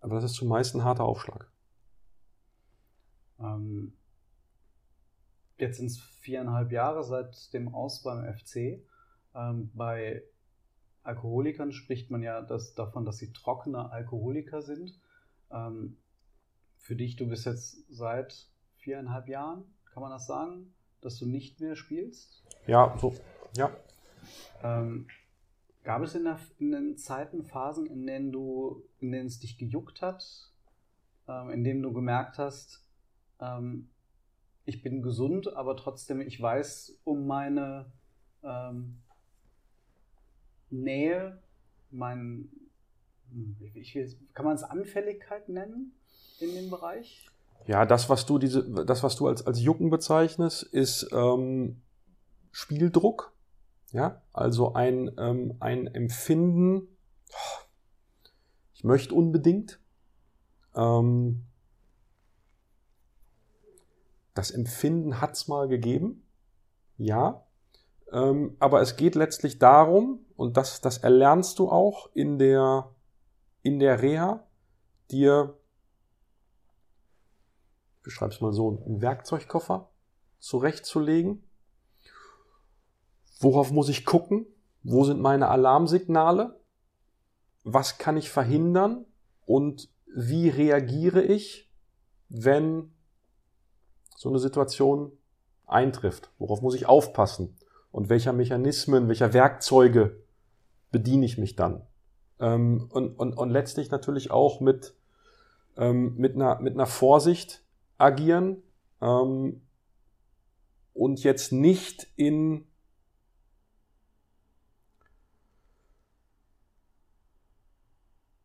[0.00, 1.50] Aber das ist zumeist ein harter Aufschlag.
[3.38, 3.92] Ähm,
[5.58, 8.82] jetzt sind es viereinhalb Jahre seit dem Aus beim FC.
[9.34, 10.22] Ähm, bei
[11.02, 14.98] Alkoholikern spricht man ja das, davon, dass sie trockene Alkoholiker sind.
[15.50, 15.98] Ähm,
[16.78, 21.60] für dich, du bist jetzt seit viereinhalb Jahren, kann man das sagen, dass du nicht
[21.60, 22.42] mehr spielst?
[22.66, 23.14] Ja, so,
[23.56, 23.70] ja.
[24.62, 25.06] Ähm,
[25.82, 29.58] gab es in, der, in, den Zeiten, Phasen, in denen du, in denen es dich
[29.58, 30.52] gejuckt hat,
[31.28, 32.82] ähm, in denen du gemerkt hast,
[33.40, 33.90] ähm,
[34.66, 37.92] ich bin gesund, aber trotzdem, ich weiß um meine
[38.42, 39.02] ähm,
[40.82, 41.38] Nähe,
[41.90, 42.48] mein,
[43.74, 45.92] ich will, kann man es Anfälligkeit nennen
[46.40, 47.26] in dem Bereich?
[47.66, 51.80] Ja, das, was du diese, das, was du als, als Jucken bezeichnest, ist ähm,
[52.52, 53.32] Spieldruck.
[53.92, 56.88] Ja, also ein, ähm, ein Empfinden,
[58.74, 59.78] ich möchte unbedingt.
[60.74, 61.44] Ähm,
[64.34, 66.26] das Empfinden hat's mal gegeben,
[66.98, 67.46] ja.
[68.12, 72.90] Ähm, aber es geht letztlich darum, und das, das erlernst du auch in der,
[73.62, 74.46] in der Reha,
[75.10, 75.56] dir,
[77.96, 79.90] ich beschreib's mal so, einen Werkzeugkoffer
[80.40, 81.42] zurechtzulegen.
[83.40, 84.46] Worauf muss ich gucken?
[84.82, 86.60] Wo sind meine Alarmsignale?
[87.62, 89.06] Was kann ich verhindern?
[89.46, 91.70] Und wie reagiere ich,
[92.28, 92.92] wenn
[94.16, 95.12] so eine Situation
[95.66, 96.30] eintrifft?
[96.38, 97.56] Worauf muss ich aufpassen?
[97.90, 100.23] Und welcher Mechanismen, welcher Werkzeuge
[100.94, 101.82] bediene ich mich dann?
[102.38, 104.94] Ähm, und, und, und letztlich natürlich auch mit,
[105.76, 107.64] ähm, mit, einer, mit einer Vorsicht
[107.98, 108.62] agieren
[109.00, 109.60] ähm,
[110.92, 112.68] und jetzt nicht in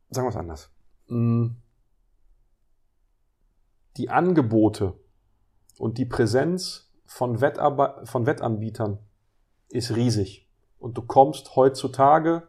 [0.09, 0.71] sagen wir es anders.
[1.07, 1.49] Mm.
[3.97, 4.99] Die Angebote
[5.77, 8.97] und die Präsenz von, Wettarbe von Wettanbietern
[9.69, 10.48] ist riesig.
[10.79, 12.47] Und du kommst heutzutage,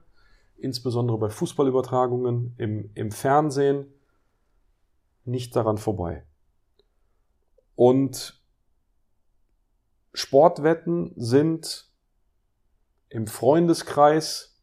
[0.57, 3.93] insbesondere bei Fußballübertragungen im, im Fernsehen,
[5.25, 6.25] nicht daran vorbei.
[7.75, 8.41] Und
[10.13, 11.91] Sportwetten sind
[13.09, 14.59] im Freundeskreis,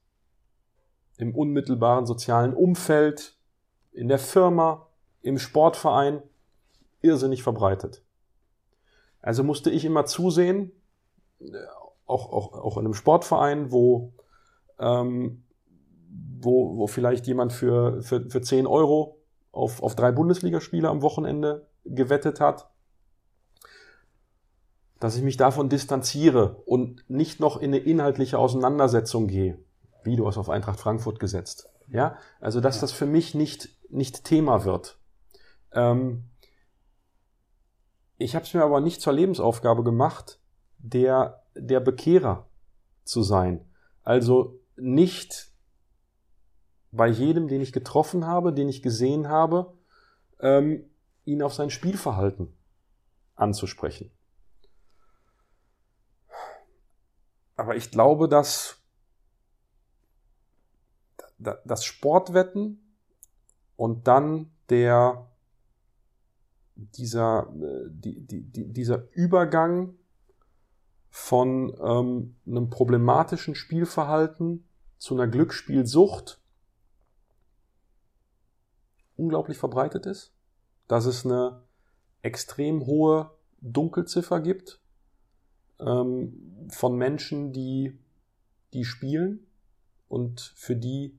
[1.17, 3.37] im unmittelbaren sozialen Umfeld,
[3.91, 4.87] in der Firma,
[5.21, 6.21] im Sportverein
[7.01, 8.03] irrsinnig verbreitet.
[9.21, 10.71] Also musste ich immer zusehen,
[12.07, 14.13] auch, auch, auch in einem Sportverein, wo,
[14.79, 15.43] ähm,
[16.39, 19.19] wo, wo vielleicht jemand für, für, für 10 Euro
[19.51, 22.69] auf, auf drei Bundesligaspiele am Wochenende gewettet hat,
[24.99, 29.59] dass ich mich davon distanziere und nicht noch in eine inhaltliche Auseinandersetzung gehe.
[30.03, 31.69] Wie du hast auf Eintracht Frankfurt gesetzt.
[31.89, 34.97] Ja, also dass das für mich nicht, nicht Thema wird.
[35.71, 36.23] Ähm,
[38.17, 40.39] ich habe es mir aber nicht zur Lebensaufgabe gemacht,
[40.79, 42.47] der, der Bekehrer
[43.03, 43.65] zu sein.
[44.03, 45.51] Also nicht
[46.91, 49.73] bei jedem, den ich getroffen habe, den ich gesehen habe,
[50.39, 50.89] ähm,
[51.25, 52.53] ihn auf sein Spielverhalten
[53.35, 54.11] anzusprechen.
[57.55, 58.81] Aber ich glaube, dass
[61.39, 62.95] das Sportwetten
[63.75, 65.27] und dann der
[66.77, 69.96] dieser, äh, die, die, die, dieser Übergang
[71.09, 76.41] von ähm, einem problematischen Spielverhalten zu einer Glücksspielsucht
[79.15, 80.33] unglaublich verbreitet ist,
[80.87, 81.63] dass es eine
[82.21, 83.31] extrem hohe
[83.61, 84.79] Dunkelziffer gibt
[85.79, 87.97] ähm, von Menschen, die,
[88.73, 89.47] die spielen
[90.07, 91.17] und für die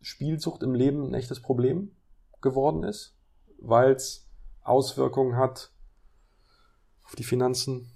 [0.00, 1.90] Spielsucht im Leben ein echtes Problem
[2.40, 3.16] geworden ist,
[3.58, 4.28] weil es
[4.62, 5.72] Auswirkungen hat
[7.06, 7.90] auf die Finanzen,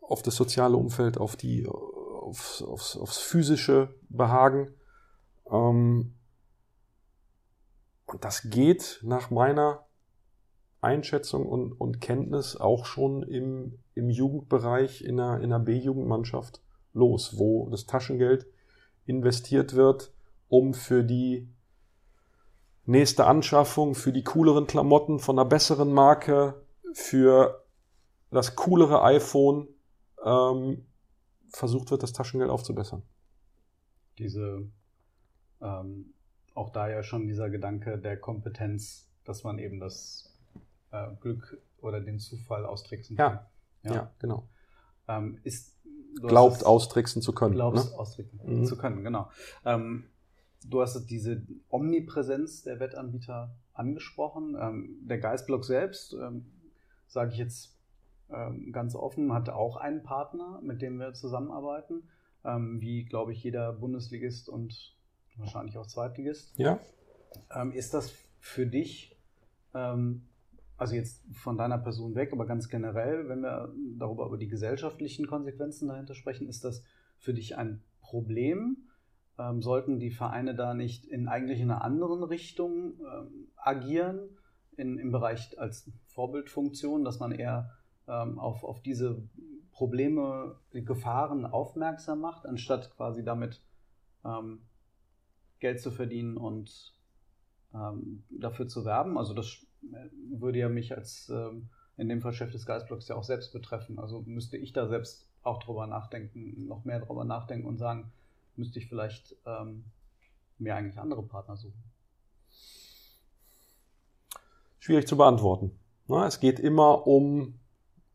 [0.00, 4.74] auf das soziale Umfeld, auf die, aufs, aufs, aufs physische Behagen.
[5.50, 6.14] Ähm,
[8.06, 9.84] und das geht nach meiner
[10.80, 17.36] Einschätzung und, und Kenntnis auch schon im, im Jugendbereich in einer, in einer B-Jugendmannschaft los,
[17.38, 18.46] wo das Taschengeld
[19.04, 20.12] investiert wird,
[20.48, 21.48] um für die
[22.84, 27.65] nächste Anschaffung, für die cooleren Klamotten von einer besseren Marke, für
[28.30, 29.68] das coolere iPhone
[30.24, 30.86] ähm,
[31.50, 33.02] versucht wird, das Taschengeld aufzubessern.
[34.18, 34.68] Diese,
[35.60, 36.14] ähm,
[36.54, 40.34] auch da ja schon dieser Gedanke der Kompetenz, dass man eben das
[40.90, 43.40] äh, Glück oder den Zufall austricksen kann.
[43.82, 44.10] Ja, ja.
[44.18, 44.48] genau.
[45.08, 45.76] Ähm, ist,
[46.22, 47.54] Glaubt austricksen zu können.
[47.54, 47.98] Glaubst ne?
[47.98, 48.64] austricksen mhm.
[48.64, 49.30] zu können, genau.
[49.64, 50.04] Ähm,
[50.64, 54.56] du hast diese Omnipräsenz der Wettanbieter angesprochen.
[54.58, 56.46] Ähm, der Geistblock selbst, ähm,
[57.06, 57.75] sage ich jetzt
[58.72, 62.08] ganz offen, hat auch einen Partner, mit dem wir zusammenarbeiten,
[62.44, 64.96] ähm, wie, glaube ich, jeder Bundesligist und
[65.36, 66.56] wahrscheinlich auch Zweitligist.
[66.58, 66.80] Ja.
[67.54, 69.16] Ähm, ist das für dich,
[69.74, 70.28] ähm,
[70.76, 75.26] also jetzt von deiner Person weg, aber ganz generell, wenn wir darüber über die gesellschaftlichen
[75.26, 76.82] Konsequenzen dahinter sprechen, ist das
[77.18, 78.88] für dich ein Problem?
[79.38, 84.30] Ähm, sollten die Vereine da nicht in eigentlich in einer anderen Richtung ähm, agieren,
[84.76, 87.76] in, im Bereich als Vorbildfunktion, dass man eher ähm,
[88.12, 89.22] auf, auf diese
[89.72, 93.60] Probleme, die Gefahren aufmerksam macht, anstatt quasi damit
[94.24, 94.60] ähm,
[95.60, 96.94] Geld zu verdienen und
[97.74, 99.18] ähm, dafür zu werben.
[99.18, 103.16] Also das äh, würde ja mich als ähm, in dem Fall Chef des Geistblocks ja
[103.16, 103.98] auch selbst betreffen.
[103.98, 108.12] Also müsste ich da selbst auch drüber nachdenken, noch mehr drüber nachdenken und sagen,
[108.56, 109.84] müsste ich vielleicht ähm,
[110.58, 111.82] mir eigentlich andere Partner suchen.
[114.78, 115.78] Schwierig zu beantworten.
[116.06, 117.58] Na, es geht immer um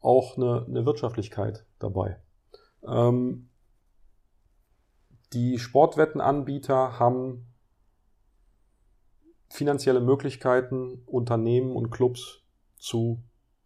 [0.01, 2.19] auch eine, eine Wirtschaftlichkeit dabei.
[2.85, 3.49] Ähm,
[5.33, 7.47] die Sportwettenanbieter haben
[9.49, 12.41] finanzielle Möglichkeiten, Unternehmen und Clubs
[12.77, 13.23] zu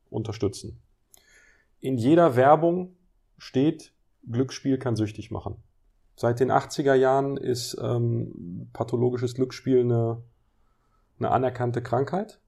[0.10, 0.82] unterstützen.
[1.80, 2.96] In jeder Werbung
[3.38, 3.94] steht,
[4.30, 5.64] Glücksspiel kann süchtig machen.
[6.16, 10.24] Seit den 80er Jahren ist ähm, pathologisches Glücksspiel eine,
[11.20, 12.40] eine anerkannte Krankheit.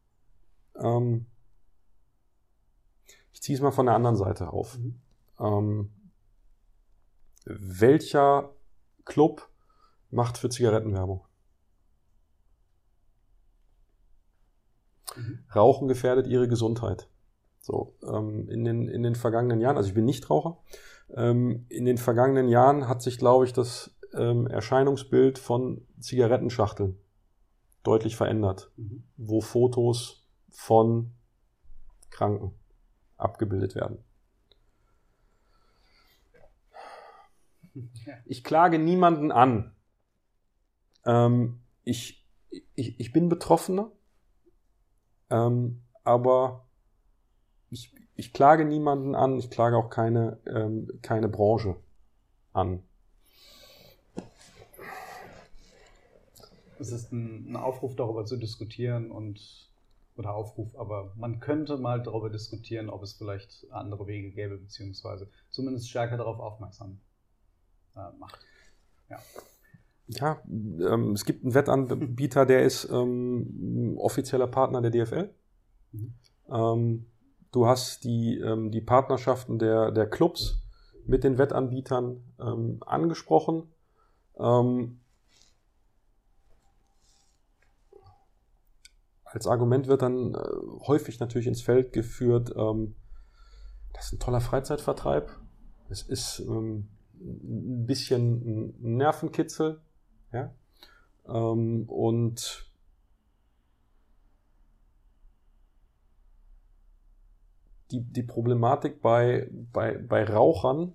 [0.80, 1.28] Ähm,
[3.38, 4.80] ich ziehe es mal von der anderen Seite auf.
[4.80, 5.00] Mhm.
[5.40, 5.92] Ähm,
[7.46, 8.56] welcher
[9.06, 9.48] Club
[10.10, 11.24] macht für Zigarettenwerbung?
[15.16, 15.46] Mhm.
[15.56, 17.08] Rauchen gefährdet ihre Gesundheit.
[17.60, 20.58] So, ähm, in, den, in den vergangenen Jahren, also ich bin nicht Raucher,
[21.16, 26.98] ähm, in den vergangenen Jahren hat sich, glaube ich, das ähm, Erscheinungsbild von Zigarettenschachteln
[27.84, 29.04] deutlich verändert, mhm.
[29.16, 31.14] wo Fotos von
[32.10, 32.56] Kranken
[33.18, 34.04] abgebildet werden.
[38.26, 39.76] Ich klage niemanden an.
[41.06, 42.26] Ähm, ich,
[42.76, 43.92] ich, ich bin Betroffener,
[45.30, 46.68] ähm, aber
[47.70, 51.76] ich, ich klage niemanden an, ich klage auch keine, ähm, keine Branche
[52.54, 52.84] an.
[56.80, 59.70] Es ist ein, ein Aufruf darüber zu diskutieren und
[60.18, 65.30] oder Aufruf, aber man könnte mal darüber diskutieren, ob es vielleicht andere Wege gäbe, beziehungsweise
[65.50, 67.00] zumindest stärker darauf aufmerksam
[67.96, 68.40] äh, macht.
[69.10, 69.20] Ja.
[70.10, 75.30] Ja, ähm, es gibt einen Wettanbieter, der ist ähm, offizieller Partner der DFL.
[75.92, 76.14] Mhm.
[76.50, 77.06] Ähm,
[77.52, 80.62] du hast die, ähm, die Partnerschaften der, der Clubs
[81.06, 83.64] mit den Wettanbietern ähm, angesprochen.
[84.40, 85.00] Ähm,
[89.38, 90.40] als Argument wird dann äh,
[90.88, 92.50] häufig natürlich ins Feld geführt,
[93.94, 95.32] das ist ein toller Freizeitvertreib.
[95.90, 96.90] Es ist ein
[97.86, 99.82] bisschen ein Nervenkitzel
[100.32, 100.54] ja?
[101.28, 102.72] Ähm, und
[107.92, 110.94] die, die Problematik bei, bei, bei Rauchern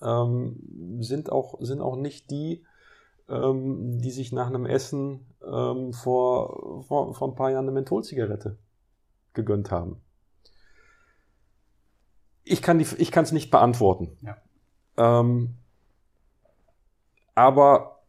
[0.00, 2.64] ähm, sind, auch, sind auch nicht die,
[3.32, 8.58] ähm, die sich nach einem Essen ähm, vor, vor, vor ein paar Jahren eine Mentholzigarette
[9.32, 10.02] gegönnt haben.
[12.44, 14.18] Ich kann es nicht beantworten.
[14.20, 14.36] Ja.
[14.96, 15.54] Ähm,
[17.34, 18.02] aber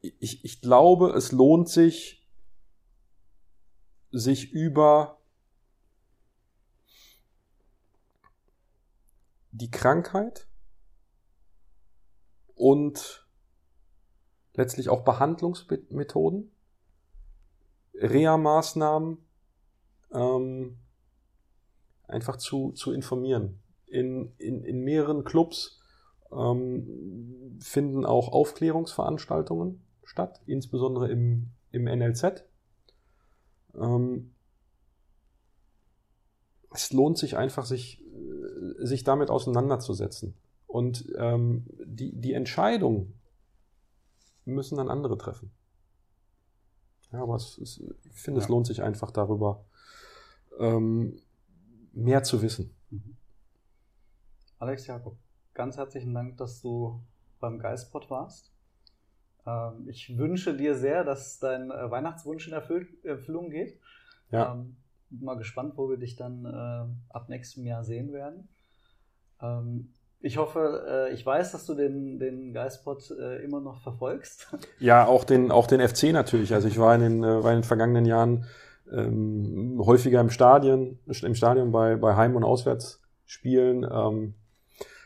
[0.00, 2.26] ich, ich glaube, es lohnt sich,
[4.12, 5.18] sich über
[9.50, 10.46] die Krankheit
[12.54, 13.25] und
[14.56, 16.50] letztlich auch Behandlungsmethoden,
[17.94, 19.18] Reha-Maßnahmen
[20.12, 20.78] ähm,
[22.08, 23.60] einfach zu, zu informieren.
[23.86, 25.80] In, in, in mehreren Clubs
[26.32, 32.44] ähm, finden auch Aufklärungsveranstaltungen statt, insbesondere im, im NLZ.
[33.74, 34.32] Ähm,
[36.72, 38.02] es lohnt sich einfach, sich,
[38.78, 40.34] sich damit auseinanderzusetzen.
[40.66, 43.14] Und ähm, die, die Entscheidung
[44.46, 45.50] müssen dann andere treffen.
[47.12, 48.44] Ja, aber es ist, ich finde, ja.
[48.44, 49.64] es lohnt sich einfach darüber,
[50.58, 51.20] ähm,
[51.92, 52.74] mehr zu wissen.
[52.90, 53.16] Mhm.
[54.58, 55.16] Alex Jakob,
[55.54, 57.00] ganz herzlichen Dank, dass du
[57.40, 58.52] beim Geistpod warst.
[59.46, 63.78] Ähm, ich wünsche dir sehr, dass dein äh, Weihnachtswunsch in Erfüllung geht.
[64.30, 64.52] Ja.
[64.52, 64.76] Ähm,
[65.10, 68.48] mal gespannt, wo wir dich dann äh, ab nächstem Jahr sehen werden.
[69.40, 69.92] Ähm,
[70.26, 74.48] ich hoffe, äh, ich weiß, dass du den, den Geistpot äh, immer noch verfolgst.
[74.78, 76.52] Ja, auch den, auch den FC natürlich.
[76.52, 78.44] Also ich war in den, äh, war in den vergangenen Jahren
[78.92, 83.86] ähm, häufiger im Stadion, im Stadion bei, bei Heim- und Auswärtsspielen.
[83.90, 84.34] Ähm,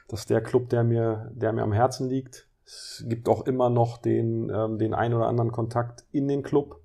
[0.09, 2.49] das ist der Club, der mir, der mir am Herzen liegt.
[2.65, 6.81] Es gibt auch immer noch den, ähm, den ein oder anderen Kontakt in den Club,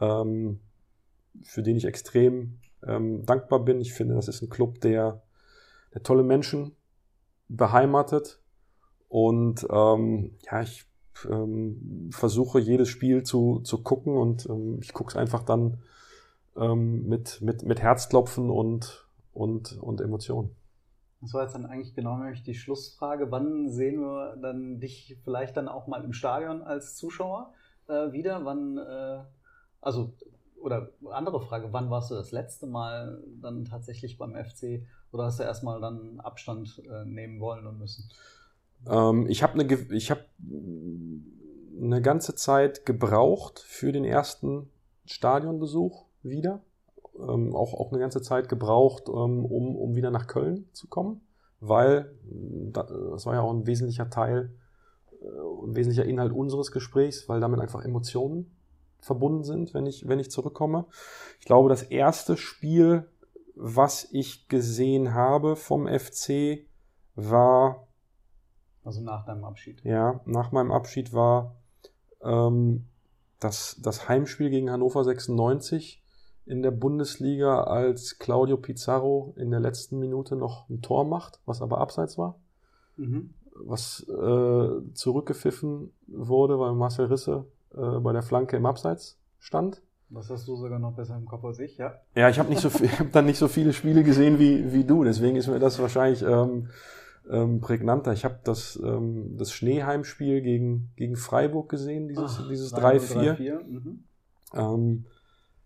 [0.00, 0.60] ähm,
[1.42, 3.80] für den ich extrem ähm, dankbar bin.
[3.80, 5.22] Ich finde, das ist ein Club, der,
[5.94, 6.74] der tolle Menschen
[7.50, 8.40] beheimatet.
[9.08, 10.86] Und ähm, ja, ich
[11.28, 15.82] ähm, versuche jedes Spiel zu, zu gucken und ähm, ich gucke es einfach dann
[16.56, 20.54] ähm, mit, mit, mit Herzklopfen und, und, und Emotionen.
[21.20, 23.30] Das war jetzt dann eigentlich genau nämlich die Schlussfrage.
[23.30, 27.52] Wann sehen wir dann dich vielleicht dann auch mal im Stadion als Zuschauer
[27.88, 28.44] äh, wieder?
[28.44, 29.22] Wann, äh,
[29.82, 30.14] also,
[30.60, 35.40] oder andere Frage, wann warst du das letzte Mal dann tatsächlich beim FC oder hast
[35.40, 38.10] du erstmal dann Abstand äh, nehmen wollen und müssen?
[38.88, 40.12] Ähm, ich habe eine, ich
[41.80, 44.70] eine ganze Zeit gebraucht für den ersten
[45.06, 46.60] Stadionbesuch wieder.
[47.18, 51.20] Ähm, auch, auch eine ganze Zeit gebraucht, ähm, um, um wieder nach Köln zu kommen,
[51.58, 52.14] weil
[52.72, 54.52] das war ja auch ein wesentlicher Teil,
[55.20, 55.26] äh,
[55.66, 58.50] ein wesentlicher Inhalt unseres Gesprächs, weil damit einfach Emotionen
[59.00, 60.86] verbunden sind, wenn ich, wenn ich zurückkomme.
[61.38, 63.08] Ich glaube, das erste Spiel,
[63.54, 66.66] was ich gesehen habe vom FC,
[67.14, 67.86] war.
[68.84, 69.82] Also nach deinem Abschied.
[69.84, 71.56] Ja, nach meinem Abschied war
[72.22, 72.86] ähm,
[73.38, 76.02] das, das Heimspiel gegen Hannover 96
[76.46, 81.62] in der Bundesliga, als Claudio Pizarro in der letzten Minute noch ein Tor macht, was
[81.62, 82.38] aber abseits war.
[82.96, 83.34] Mhm.
[83.54, 89.82] Was äh, zurückgepfiffen wurde, weil Marcel Risse äh, bei der Flanke im Abseits stand.
[90.08, 91.94] Das hast du sogar noch besser im Kopf als ich, ja?
[92.16, 94.84] Ja, ich habe nicht so viel, hab dann nicht so viele Spiele gesehen wie, wie
[94.84, 96.68] du, deswegen ist mir das wahrscheinlich ähm,
[97.30, 98.12] ähm, prägnanter.
[98.12, 103.62] Ich habe das, ähm, das Schneeheimspiel gegen, gegen Freiburg gesehen, dieses, dieses 3-4.
[103.62, 104.04] Mhm.
[104.52, 105.04] Ähm,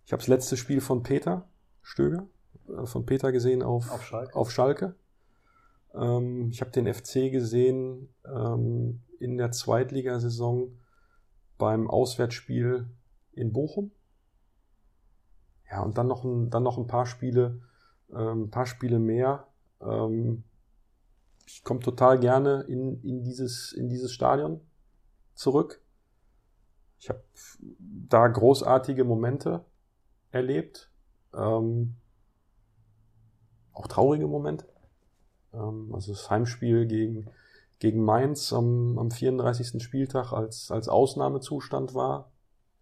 [0.05, 1.49] ich habe das letzte Spiel von Peter
[1.83, 2.27] Stöger,
[2.69, 4.37] äh, von Peter gesehen auf, auf Schalke.
[4.37, 4.95] Auf Schalke.
[5.95, 10.77] Ähm, ich habe den FC gesehen ähm, in der Zweitligasaison
[11.59, 12.89] beim Auswärtsspiel
[13.33, 13.91] in Bochum.
[15.71, 17.61] Ja, und dann noch ein, dann noch ein paar Spiele,
[18.11, 19.47] ähm, ein paar Spiele mehr.
[19.81, 20.45] Ähm,
[21.47, 24.61] ich komme total gerne in, in, dieses, in dieses Stadion
[25.35, 25.81] zurück.
[26.99, 27.23] Ich habe
[27.79, 29.65] da großartige Momente
[30.31, 30.91] erlebt.
[31.35, 31.97] Ähm,
[33.73, 34.67] auch traurige Momente.
[35.53, 37.29] Ähm, also das Heimspiel gegen,
[37.85, 39.83] gegen Mainz am, am 34.
[39.83, 42.33] Spieltag als, als Ausnahmezustand war.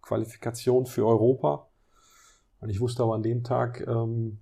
[0.01, 1.67] Qualifikation für Europa.
[2.61, 4.39] Und ich wusste aber an dem Tag, ähm,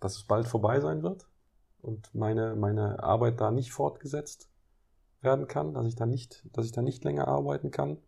[0.00, 1.28] dass es bald vorbei sein wird
[1.82, 4.50] und meine, meine Arbeit da nicht fortgesetzt
[5.20, 7.98] werden kann, dass ich da nicht, dass ich da nicht länger arbeiten kann.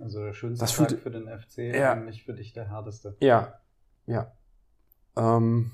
[0.00, 1.94] Also der schönste das Tag für den FC, ja.
[1.94, 3.16] nicht für dich der härteste.
[3.20, 3.60] Ja,
[4.06, 4.32] ja.
[5.14, 5.70] Ähm,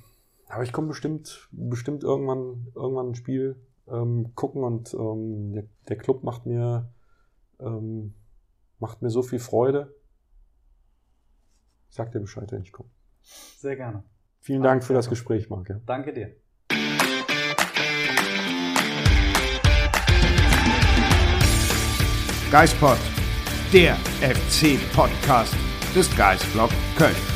[0.49, 3.59] aber ich komme bestimmt, bestimmt irgendwann, irgendwann ein Spiel
[3.89, 6.93] ähm, gucken und ähm, der, der, Club macht mir,
[7.61, 8.15] ähm,
[8.79, 9.95] macht mir so viel Freude.
[11.89, 12.91] Ich sag dir Bescheid, wenn ich komme.
[13.23, 14.05] Sehr gerne.
[14.41, 15.69] Vielen Dank für das Gespräch, Marc.
[15.69, 15.81] Ja.
[15.87, 16.37] Danke dir.
[22.51, 22.99] Geispod
[23.73, 25.55] der FC-Podcast
[25.95, 27.36] des Geistblog Köln.